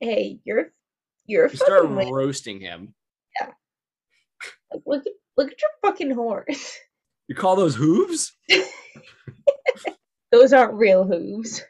"Hey, 0.00 0.38
you're 0.44 0.72
you're 1.26 1.48
you 1.48 1.56
start 1.56 1.86
roasting 1.88 2.60
him. 2.60 2.94
Like, 4.72 4.82
look 4.86 5.06
at 5.06 5.12
look 5.36 5.50
at 5.52 5.60
your 5.60 5.70
fucking 5.82 6.10
horse. 6.12 6.76
You 7.28 7.34
call 7.34 7.56
those 7.56 7.74
hooves? 7.74 8.32
Those 10.32 10.52
aren't 10.52 10.74
real 10.74 11.04
hooves." 11.04 11.62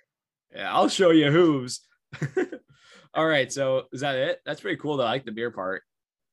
Yeah, 0.55 0.73
I'll 0.73 0.89
show 0.89 1.11
you 1.11 1.31
hooves. 1.31 1.81
All 3.15 3.27
right, 3.27 3.53
so 3.53 3.85
is 3.93 4.01
that 4.01 4.17
it? 4.17 4.41
That's 4.45 4.61
pretty 4.61 4.79
cool. 4.79 4.97
Though. 4.97 5.05
I 5.05 5.11
like 5.11 5.25
the 5.25 5.33
beer 5.33 5.51
part. 5.51 5.83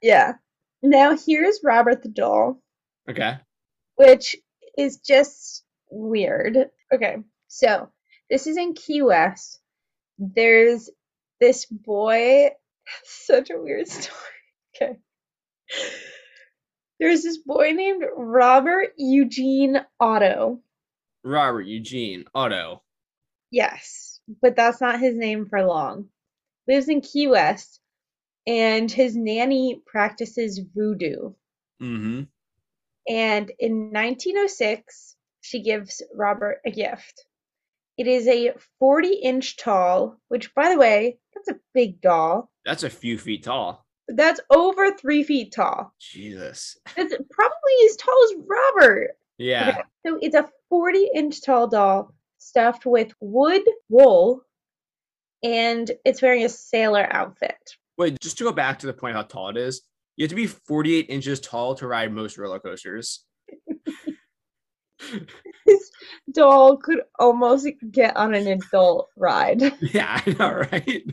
Yeah. 0.02 0.34
Now 0.82 1.16
here's 1.18 1.60
Robert 1.64 2.04
the 2.04 2.10
doll, 2.10 2.62
Okay. 3.10 3.38
which 3.96 4.36
is 4.78 4.98
just 4.98 5.64
weird. 5.90 6.58
Okay, 6.94 7.18
so 7.48 7.90
this 8.30 8.46
is 8.48 8.58
in 8.58 8.74
Key 8.74 9.02
West. 9.02 9.60
There's 10.20 10.90
this 11.40 11.66
boy. 11.66 12.50
Such 13.04 13.50
a 13.50 13.58
weird 13.60 13.88
story. 13.88 14.16
Okay. 14.82 14.98
There's 17.00 17.24
this 17.24 17.38
boy 17.38 17.72
named 17.72 18.04
Robert 18.16 18.94
Eugene 18.98 19.82
Otto. 20.00 20.62
Robert 21.24 21.64
Eugene 21.64 22.26
Otto. 22.34 22.84
Yes, 23.52 24.20
but 24.42 24.56
that's 24.56 24.82
not 24.82 25.00
his 25.00 25.16
name 25.16 25.46
for 25.46 25.64
long. 25.64 26.10
Lives 26.68 26.90
in 26.90 27.02
Key 27.02 27.28
West, 27.28 27.80
and 28.48 28.92
his 28.92 29.16
nanny 29.16 29.82
practices 29.86 30.60
voodoo. 30.60 31.34
Mm-hmm. 31.82 32.24
And 33.08 33.52
in 33.60 33.92
1906, 33.92 35.16
she 35.42 35.62
gives 35.62 36.02
Robert 36.14 36.62
a 36.66 36.72
gift. 36.72 37.26
It 37.98 38.08
is 38.08 38.28
a 38.28 38.54
40 38.80 39.14
inch 39.14 39.58
tall, 39.58 40.20
which, 40.28 40.54
by 40.54 40.70
the 40.70 40.78
way, 40.78 41.20
that's 41.34 41.50
a 41.50 41.60
big 41.74 42.02
doll. 42.02 42.50
That's 42.66 42.84
a 42.84 42.90
few 42.90 43.18
feet 43.18 43.44
tall. 43.44 43.85
That's 44.08 44.40
over 44.50 44.92
three 44.92 45.24
feet 45.24 45.54
tall. 45.54 45.94
Jesus. 46.00 46.78
That's 46.96 47.14
probably 47.32 47.74
as 47.90 47.96
tall 47.98 48.18
as 48.26 48.36
Robert. 48.48 49.12
Yeah. 49.38 49.70
Okay, 49.70 49.82
so 50.06 50.20
it's 50.22 50.36
a 50.36 50.50
40 50.70 51.10
inch 51.16 51.42
tall 51.42 51.68
doll 51.68 52.14
stuffed 52.38 52.86
with 52.86 53.12
wood 53.20 53.64
wool, 53.90 54.42
and 55.44 55.90
it's 56.06 56.22
wearing 56.22 56.46
a 56.46 56.50
sailor 56.50 57.08
outfit. 57.12 57.58
Wait, 57.98 58.20
just 58.22 58.38
to 58.38 58.44
go 58.44 58.52
back 58.52 58.80
to 58.80 58.88
the 58.88 58.94
point 58.94 59.16
how 59.16 59.24
tall 59.24 59.50
it 59.50 59.58
is, 59.58 59.82
you 60.18 60.24
have 60.24 60.30
to 60.30 60.36
be 60.36 60.48
48 60.48 61.08
inches 61.10 61.40
tall 61.40 61.76
to 61.76 61.88
ride 61.88 62.12
most 62.14 62.38
roller 62.38 62.60
coasters. 62.60 63.24
This 65.66 65.92
doll 66.32 66.78
could 66.78 67.02
almost 67.20 67.68
get 67.92 68.16
on 68.16 68.34
an 68.34 68.48
adult 68.48 69.10
ride. 69.16 69.62
yeah, 69.82 70.22
I 70.26 70.32
know, 70.32 70.64
right? 70.72 71.04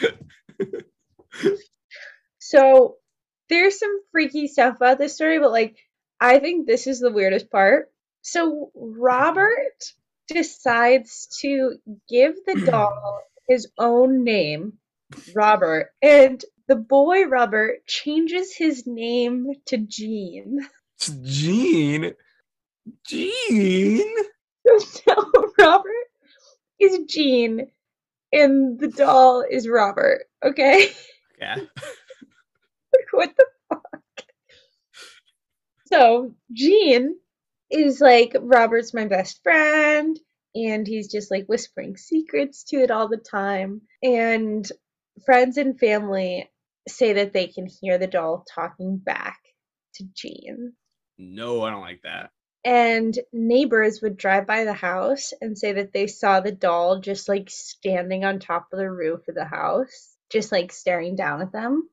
So 2.50 2.96
there's 3.48 3.78
some 3.78 4.00
freaky 4.10 4.48
stuff 4.48 4.74
about 4.74 4.98
this 4.98 5.14
story, 5.14 5.38
but 5.38 5.52
like 5.52 5.76
I 6.20 6.40
think 6.40 6.66
this 6.66 6.88
is 6.88 6.98
the 6.98 7.12
weirdest 7.12 7.48
part. 7.48 7.92
So 8.22 8.72
Robert 8.74 9.92
decides 10.26 11.28
to 11.42 11.76
give 12.08 12.34
the 12.44 12.60
doll 12.66 13.20
his 13.48 13.68
own 13.78 14.24
name, 14.24 14.78
Robert, 15.32 15.90
and 16.02 16.44
the 16.66 16.74
boy 16.74 17.26
Robert 17.26 17.86
changes 17.86 18.52
his 18.52 18.84
name 18.84 19.52
to 19.66 19.78
Gene. 19.78 20.58
Gene. 21.22 22.14
Gene. 23.06 24.14
So 24.66 25.30
Robert 25.58 26.08
is 26.80 26.98
Gene 27.06 27.70
and 28.32 28.76
the 28.80 28.88
doll 28.88 29.44
is 29.48 29.68
Robert. 29.68 30.24
Okay. 30.44 30.90
Yeah. 31.38 31.56
what 33.12 33.34
the 33.36 33.46
fuck? 33.68 34.24
So 35.86 36.34
Gene 36.52 37.16
is 37.70 38.00
like 38.00 38.36
Robert's 38.38 38.94
my 38.94 39.06
best 39.06 39.42
friend, 39.42 40.18
and 40.54 40.86
he's 40.86 41.10
just 41.10 41.30
like 41.30 41.46
whispering 41.46 41.96
secrets 41.96 42.64
to 42.64 42.76
it 42.76 42.90
all 42.90 43.08
the 43.08 43.16
time. 43.16 43.82
And 44.02 44.70
friends 45.24 45.56
and 45.56 45.78
family 45.78 46.50
say 46.88 47.14
that 47.14 47.32
they 47.32 47.46
can 47.46 47.66
hear 47.66 47.98
the 47.98 48.06
doll 48.06 48.44
talking 48.54 48.96
back 48.96 49.38
to 49.94 50.04
Gene. 50.14 50.72
No, 51.18 51.62
I 51.62 51.70
don't 51.70 51.82
like 51.82 52.02
that. 52.02 52.30
And 52.64 53.18
neighbors 53.32 54.02
would 54.02 54.16
drive 54.16 54.46
by 54.46 54.64
the 54.64 54.74
house 54.74 55.32
and 55.40 55.56
say 55.56 55.72
that 55.72 55.92
they 55.92 56.06
saw 56.06 56.40
the 56.40 56.52
doll 56.52 57.00
just 57.00 57.28
like 57.28 57.48
standing 57.48 58.24
on 58.24 58.38
top 58.38 58.68
of 58.72 58.78
the 58.78 58.90
roof 58.90 59.28
of 59.28 59.34
the 59.34 59.44
house, 59.44 60.14
just 60.30 60.52
like 60.52 60.72
staring 60.72 61.16
down 61.16 61.40
at 61.40 61.52
them. 61.52 61.88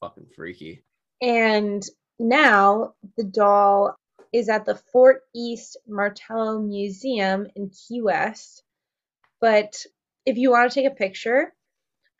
Fucking 0.00 0.28
freaky. 0.34 0.84
And 1.20 1.82
now 2.18 2.94
the 3.16 3.24
doll 3.24 3.96
is 4.32 4.48
at 4.48 4.64
the 4.64 4.76
Fort 4.92 5.22
East 5.34 5.76
Martello 5.86 6.60
Museum 6.60 7.46
in 7.56 7.70
Key 7.70 8.02
West. 8.02 8.62
But 9.40 9.84
if 10.26 10.36
you 10.36 10.50
want 10.50 10.70
to 10.70 10.74
take 10.74 10.90
a 10.90 10.94
picture, 10.94 11.52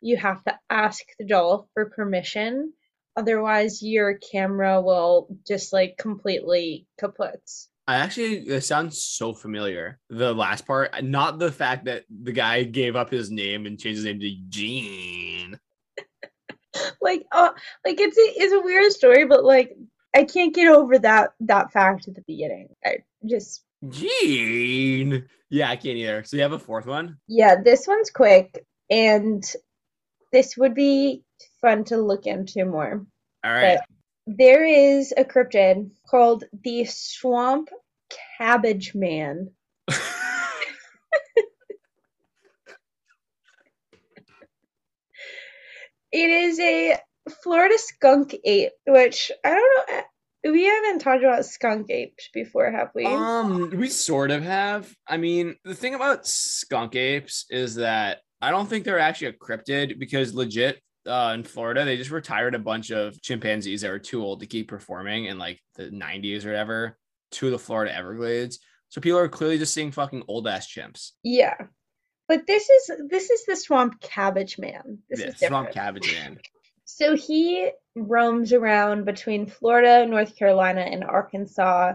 you 0.01 0.17
have 0.17 0.43
to 0.45 0.57
ask 0.69 1.03
the 1.19 1.25
doll 1.25 1.69
for 1.73 1.89
permission 1.89 2.73
Otherwise, 3.19 3.83
your 3.83 4.13
camera 4.13 4.81
will 4.81 5.27
just 5.45 5.73
like 5.73 5.97
completely 5.97 6.87
kaput. 6.97 7.41
I 7.85 7.95
actually, 7.95 8.47
it 8.47 8.61
sounds 8.61 9.03
so 9.03 9.33
familiar. 9.33 9.99
The 10.09 10.33
last 10.33 10.65
part, 10.65 11.03
not 11.03 11.37
the 11.37 11.51
fact 11.51 11.83
that 11.83 12.05
the 12.09 12.31
guy 12.31 12.63
gave 12.63 12.95
up 12.95 13.09
his 13.09 13.29
name 13.29 13.65
and 13.65 13.77
changed 13.77 13.97
his 13.97 14.05
name 14.05 14.21
to 14.21 14.35
Gene. 14.47 15.59
like, 17.01 17.25
uh, 17.31 17.51
like 17.85 17.99
it's 17.99 18.17
a, 18.17 18.41
it's 18.41 18.53
a 18.53 18.61
weird 18.61 18.91
story, 18.91 19.25
but 19.25 19.43
like 19.43 19.75
I 20.15 20.23
can't 20.23 20.55
get 20.55 20.67
over 20.67 20.97
that 20.99 21.33
that 21.41 21.71
fact 21.71 22.07
at 22.07 22.15
the 22.15 22.23
beginning. 22.27 22.69
I 22.85 22.97
just 23.25 23.63
Gene. 23.87 25.25
Yeah, 25.49 25.69
I 25.69 25.75
can't 25.75 25.97
either. 25.97 26.23
So 26.23 26.37
you 26.37 26.43
have 26.43 26.51
a 26.51 26.59
fourth 26.59 26.85
one? 26.85 27.17
Yeah, 27.27 27.55
this 27.63 27.87
one's 27.87 28.09
quick, 28.09 28.65
and 28.89 29.43
this 30.31 30.57
would 30.57 30.75
be 30.75 31.23
fun 31.61 31.85
to 31.85 31.97
look 31.97 32.25
into 32.25 32.65
more. 32.65 33.05
All 33.43 33.51
right. 33.51 33.77
But 33.77 34.37
there 34.37 34.65
is 34.65 35.13
a 35.15 35.23
cryptid 35.23 35.91
called 36.07 36.43
the 36.63 36.85
Swamp 36.85 37.69
Cabbage 38.37 38.93
Man. 38.93 39.51
it 46.11 46.29
is 46.29 46.59
a 46.59 46.97
Florida 47.43 47.75
skunk 47.77 48.35
ape, 48.43 48.71
which 48.87 49.31
I 49.45 49.49
don't 49.49 49.89
know. 49.89 50.03
We 50.51 50.63
haven't 50.65 50.99
talked 50.99 51.23
about 51.23 51.45
skunk 51.45 51.89
apes 51.89 52.29
before, 52.33 52.71
have 52.71 52.91
we? 52.95 53.05
Um, 53.05 53.71
we 53.71 53.89
sort 53.89 54.31
of 54.31 54.41
have. 54.41 54.93
I 55.05 55.17
mean, 55.17 55.55
the 55.65 55.75
thing 55.75 55.95
about 55.95 56.25
skunk 56.25 56.95
apes 56.95 57.45
is 57.49 57.75
that 57.75 58.19
I 58.41 58.51
don't 58.51 58.67
think 58.67 58.85
they're 58.85 58.99
actually 58.99 59.27
a 59.27 59.33
cryptid 59.33 59.99
because 59.99 60.33
legit 60.33 60.81
uh, 61.05 61.31
in 61.33 61.43
Florida, 61.43 61.83
they 61.83 61.97
just 61.97 62.11
retired 62.11 62.55
a 62.55 62.59
bunch 62.59 62.91
of 62.91 63.21
chimpanzees 63.21 63.81
that 63.81 63.89
were 63.89 63.99
too 63.99 64.23
old 64.23 64.39
to 64.39 64.47
keep 64.47 64.69
performing 64.69 65.25
in 65.25 65.37
like 65.37 65.59
the 65.75 65.89
90s 65.89 66.45
or 66.45 66.49
whatever 66.49 66.97
to 67.31 67.49
the 67.49 67.59
Florida 67.59 67.93
Everglades. 67.93 68.59
So 68.89 69.01
people 69.01 69.19
are 69.19 69.27
clearly 69.27 69.57
just 69.57 69.73
seeing 69.73 69.91
fucking 69.91 70.23
old 70.27 70.47
ass 70.47 70.67
chimps. 70.67 71.11
Yeah. 71.23 71.55
But 72.29 72.45
this 72.45 72.69
is 72.69 72.91
this 73.09 73.31
is 73.31 73.43
the 73.45 73.55
swamp 73.55 73.99
cabbage 74.01 74.59
man. 74.59 74.99
This 75.09 75.19
yeah, 75.19 75.27
is 75.29 75.39
swamp 75.39 75.71
cabbage 75.71 76.13
man. 76.13 76.39
So 76.91 77.15
he 77.15 77.69
roams 77.95 78.51
around 78.51 79.05
between 79.05 79.45
Florida, 79.45 80.07
North 80.07 80.35
Carolina, 80.35 80.81
and 80.81 81.03
Arkansas. 81.03 81.93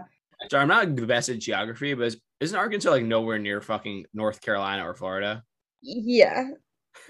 So 0.49 0.57
I'm 0.57 0.69
not 0.69 0.95
the 0.95 1.05
best 1.05 1.27
at 1.27 1.39
geography, 1.39 1.93
but 1.95 2.15
isn't 2.39 2.57
Arkansas 2.57 2.91
like 2.91 3.03
nowhere 3.03 3.37
near 3.37 3.59
fucking 3.59 4.05
North 4.13 4.39
Carolina 4.39 4.87
or 4.87 4.93
Florida? 4.93 5.43
Yeah. 5.81 6.45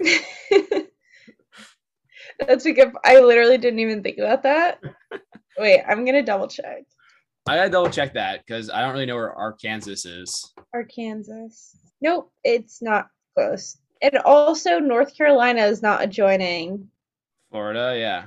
That's 2.40 2.66
a 2.66 2.72
good. 2.72 2.92
I 3.04 3.20
literally 3.20 3.56
didn't 3.56 3.78
even 3.78 4.02
think 4.02 4.18
about 4.18 4.42
that. 4.42 4.80
Wait, 5.58 5.84
I'm 5.88 6.04
gonna 6.04 6.24
double 6.24 6.48
check. 6.48 6.82
I 7.46 7.54
gotta 7.56 7.70
double 7.70 7.90
check 7.90 8.14
that 8.14 8.44
because 8.44 8.68
I 8.68 8.80
don't 8.80 8.94
really 8.94 9.06
know 9.06 9.14
where 9.14 9.32
Arkansas 9.32 9.92
is. 9.92 10.52
Arkansas. 10.74 11.46
Nope, 12.00 12.32
it's 12.42 12.82
not 12.82 13.06
close. 13.36 13.78
And 14.02 14.18
also, 14.18 14.78
North 14.78 15.16
Carolina 15.16 15.62
is 15.62 15.82
not 15.82 16.02
adjoining 16.02 16.88
Florida. 17.50 17.96
Yeah, 17.98 18.26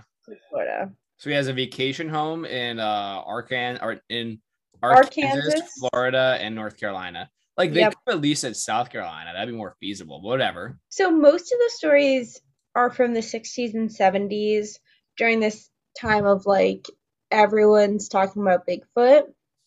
Florida. 0.50 0.91
So 1.17 1.30
he 1.30 1.36
has 1.36 1.48
a 1.48 1.54
vacation 1.54 2.10
home 2.10 2.45
in 2.45 2.80
uh 2.80 3.24
Arkan 3.26 3.80
or 3.82 4.00
in 4.10 4.39
Arkansas, 4.82 5.30
Arkansas, 5.30 5.67
Florida, 5.80 6.38
and 6.39 6.56
North 6.56 6.78
Carolina. 6.78 7.30
Like 7.58 7.74
they 7.74 7.82
yep. 7.82 7.93
could 8.06 8.15
at 8.15 8.22
least 8.22 8.43
at 8.45 8.56
South 8.56 8.89
Carolina. 8.89 9.32
That'd 9.34 9.54
be 9.54 9.58
more 9.58 9.76
feasible. 9.80 10.22
Whatever. 10.22 10.80
So 10.88 11.12
most 11.12 11.52
of 11.52 11.60
the 11.60 11.72
stories 11.76 12.41
are 12.76 12.89
from 12.89 13.13
the 13.13 13.19
60s 13.19 13.74
and 13.74 13.89
70s 13.89 14.78
during 15.17 15.41
this 15.41 15.69
time 16.00 16.26
of 16.26 16.45
like 16.45 16.88
everyone's 17.32 18.08
talking 18.08 18.41
about 18.41 18.65
Bigfoot. 18.65 19.24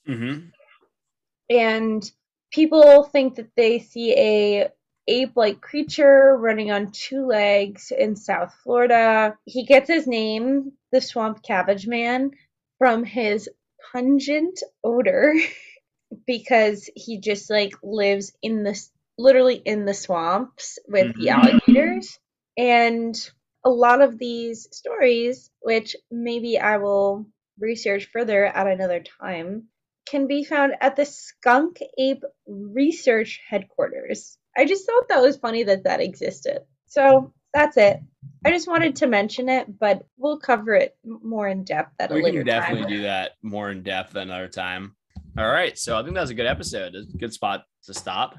Mm-hmm. 0.09 0.47
And 1.51 2.11
people 2.51 3.05
think 3.05 3.35
that 3.35 3.51
they 3.57 3.79
see 3.79 4.17
a 4.17 4.69
ape-like 5.09 5.61
creature 5.61 6.37
running 6.39 6.71
on 6.71 6.93
two 6.93 7.27
legs 7.27 7.93
in 7.97 8.17
South 8.17 8.55
Florida. 8.63 9.37
He 9.45 9.65
gets 9.65 9.89
his 9.89 10.07
name, 10.07 10.73
the 10.91 11.01
Swamp 11.01 11.43
Cabbage 11.43 11.87
Man, 11.87 12.31
from 12.79 13.05
his 13.05 13.49
pungent 13.93 14.63
odor 14.83 15.35
because 16.27 16.89
he 16.95 17.19
just 17.19 17.51
like 17.51 17.75
lives 17.83 18.33
in 18.43 18.63
the 18.63 18.81
literally 19.19 19.57
in 19.57 19.85
the 19.85 19.95
swamps 19.95 20.79
with 20.89 21.09
mm-hmm. 21.09 21.21
the 21.21 21.29
alligators. 21.31 22.19
And 22.57 23.15
a 23.65 23.71
lot 23.71 24.03
of 24.03 24.19
these 24.19 24.69
stories, 24.73 25.51
which 25.61 25.97
maybe 26.11 26.59
I 26.59 26.79
will 26.79 27.27
research 27.59 28.09
further 28.13 28.45
at 28.45 28.67
another 28.67 29.03
time, 29.21 29.69
can 30.07 30.27
be 30.27 30.45
found 30.45 30.75
at 30.81 30.97
the 30.97 31.05
Skunk 31.05 31.79
Ape 31.99 32.25
Research 32.47 33.41
Headquarters. 33.49 34.37
I 34.57 34.65
just 34.65 34.87
thought 34.87 35.09
that 35.09 35.23
was 35.23 35.37
funny 35.37 35.63
that 35.65 35.85
that 35.85 36.01
existed. 36.01 36.61
So 36.87 37.33
that's 37.55 37.77
it. 37.77 38.01
I 38.45 38.51
just 38.51 38.69
wanted 38.69 38.97
to 38.97 39.07
mention 39.07 39.49
it, 39.49 39.79
but 39.79 40.05
we'll 40.17 40.39
cover 40.39 40.75
it 40.75 40.97
more 41.05 41.49
in 41.49 41.65
depth 41.65 41.95
at 42.01 42.11
we 42.11 42.21
a 42.21 42.25
later 42.25 42.45
time. 42.45 42.45
We 42.45 42.51
can 42.51 42.61
definitely 42.61 42.97
do 42.97 43.03
that 43.03 43.33
more 43.43 43.71
in 43.71 43.83
depth 43.83 44.15
another 44.17 44.49
time. 44.49 44.97
All 45.39 45.49
right. 45.49 45.79
So 45.79 45.99
I 45.99 46.03
think 46.03 46.15
that 46.15 46.23
was 46.23 46.31
a 46.31 46.35
good 46.35 46.47
episode. 46.47 46.95
A 46.95 47.05
good 47.17 47.33
spot 47.33 47.65
to 47.85 47.95
stop. 47.95 48.39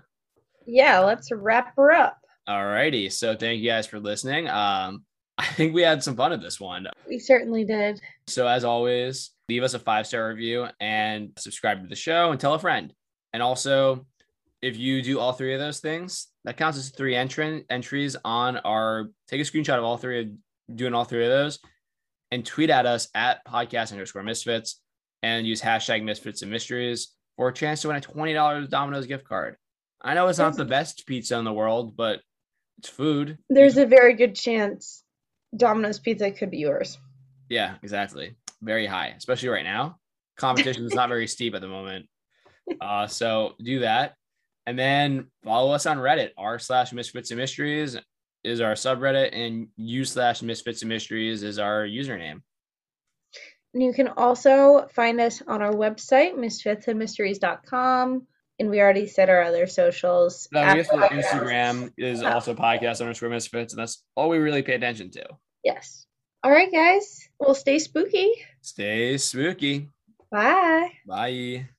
Yeah, 0.65 0.99
let's 0.99 1.32
wrap 1.32 1.76
her 1.76 1.91
up. 1.91 2.17
All 2.47 2.65
righty. 2.65 3.10
So 3.10 3.36
thank 3.36 3.62
you 3.62 3.69
guys 3.69 3.88
for 3.88 3.99
listening. 3.99 4.49
Um, 4.49 5.06
I 5.38 5.47
think 5.47 5.73
we 5.73 5.82
had 5.82 6.04
some 6.04 6.15
fun 6.15 6.32
at 6.32 6.41
this 6.41 6.60
one. 6.60 6.88
We 7.08 7.17
certainly 7.17 7.63
did. 7.63 7.99
So 8.28 8.47
as 8.47 8.63
always, 8.63 9.32
leave 9.49 9.63
us 9.63 9.73
a 9.73 9.80
five 9.80 10.06
star 10.06 10.28
review 10.30 10.67
and 10.80 11.32
subscribe 11.38 11.82
to 11.82 11.88
the 11.88 11.95
show 11.95 12.32
and 12.32 12.39
tell 12.39 12.54
a 12.54 12.60
friend. 12.60 12.93
And 13.34 13.41
also, 13.41 14.06
if 14.63 14.78
you 14.78 15.02
do 15.02 15.19
all 15.19 15.34
three 15.34 15.54
of 15.54 15.60
those 15.60 15.82
things, 15.82 16.28
that 16.45 16.56
counts 16.56 16.78
as 16.78 16.89
three 16.89 17.15
entry 17.15 17.66
entries 17.70 18.16
on 18.24 18.57
our. 18.57 19.09
Take 19.28 19.41
a 19.41 19.43
screenshot 19.43 19.78
of 19.78 19.84
all 19.84 19.97
three 19.97 20.22
of 20.22 20.76
doing 20.76 20.93
all 20.93 21.03
three 21.03 21.26
of 21.26 21.30
those, 21.30 21.59
and 22.32 22.45
tweet 22.45 22.70
at 22.70 22.86
us 22.86 23.09
at 23.14 23.45
podcast 23.45 23.91
underscore 23.91 24.24
misfits, 24.24 24.80
and 25.22 25.45
use 25.45 25.61
hashtag 25.61 26.03
misfits 26.03 26.41
and 26.41 26.49
mysteries 26.49 27.09
for 27.36 27.49
a 27.49 27.53
chance 27.53 27.82
to 27.82 27.89
win 27.89 27.97
a 27.97 28.01
twenty 28.01 28.34
dollars 28.34 28.70
Domino's 28.70 29.05
gift 29.05 29.26
card. 29.26 29.57
I 30.01 30.14
know 30.14 30.28
it's 30.28 30.39
not 30.39 30.55
the 30.55 30.66
best 30.66 31.05
pizza 31.05 31.38
in 31.38 31.45
the 31.45 31.53
world, 31.53 31.97
but 31.97 32.22
it's 32.78 32.89
food. 32.89 33.38
There's 33.49 33.78
a 33.78 33.86
very 33.86 34.14
good 34.14 34.36
chance 34.36 35.03
Domino's 35.55 35.99
Pizza 35.99 36.32
could 36.32 36.51
be 36.51 36.57
yours. 36.57 36.97
Yeah, 37.49 37.76
exactly. 37.84 38.36
Very 38.61 38.86
high, 38.86 39.14
especially 39.18 39.49
right 39.49 39.64
now. 39.64 39.97
Competition 40.38 40.86
is 40.86 40.93
not 40.93 41.09
very 41.09 41.28
steep 41.36 41.53
at 41.53 41.61
the 41.61 41.68
moment. 41.68 42.07
Uh, 42.82 43.07
so 43.07 43.53
do 43.61 43.80
that. 43.80 44.16
And 44.66 44.80
then 44.80 45.28
follow 45.43 45.74
us 45.74 45.86
on 45.86 45.97
Reddit. 45.97 46.32
R 46.38 46.59
slash 46.59 46.93
misfits 46.93 47.32
and 47.32 47.39
mysteries 47.39 47.97
is 48.43 48.61
our 48.61 48.74
subreddit, 48.74 49.30
and 49.34 49.68
u 49.78 50.05
slash 50.05 50.41
misfits 50.41 50.82
and 50.82 50.89
mysteries 50.89 51.43
is 51.43 51.59
our 51.59 51.86
username. 51.86 52.41
And 53.74 53.84
you 53.84 53.93
can 53.93 54.09
also 54.09 54.88
find 54.93 55.20
us 55.20 55.41
on 55.47 55.61
our 55.61 55.74
website, 55.74 56.36
misfitsandmysteries.com 56.36 58.28
and 58.59 58.70
we 58.70 58.80
already 58.80 59.07
said 59.07 59.30
our 59.30 59.41
other 59.41 59.68
socials. 59.68 60.47
No, 60.51 60.61
Instagram 60.61 61.91
is 61.97 62.22
oh. 62.22 62.28
also 62.28 62.53
podcast 62.53 63.01
underscore 63.01 63.30
misfits, 63.30 63.74
and 63.74 63.82
that's 63.82 64.03
all 64.16 64.30
we 64.30 64.38
really 64.38 64.61
pay 64.61 64.76
attention 64.76 65.11
to. 65.11 65.26
Yes. 65.64 66.05
All 66.43 66.51
right, 66.51 66.72
guys. 66.72 67.30
Well, 67.39 67.55
stay 67.55 67.80
spooky. 67.80 68.32
Stay 68.61 69.18
spooky. 69.18 69.89
Bye. 70.32 70.91
Bye. 71.07 71.70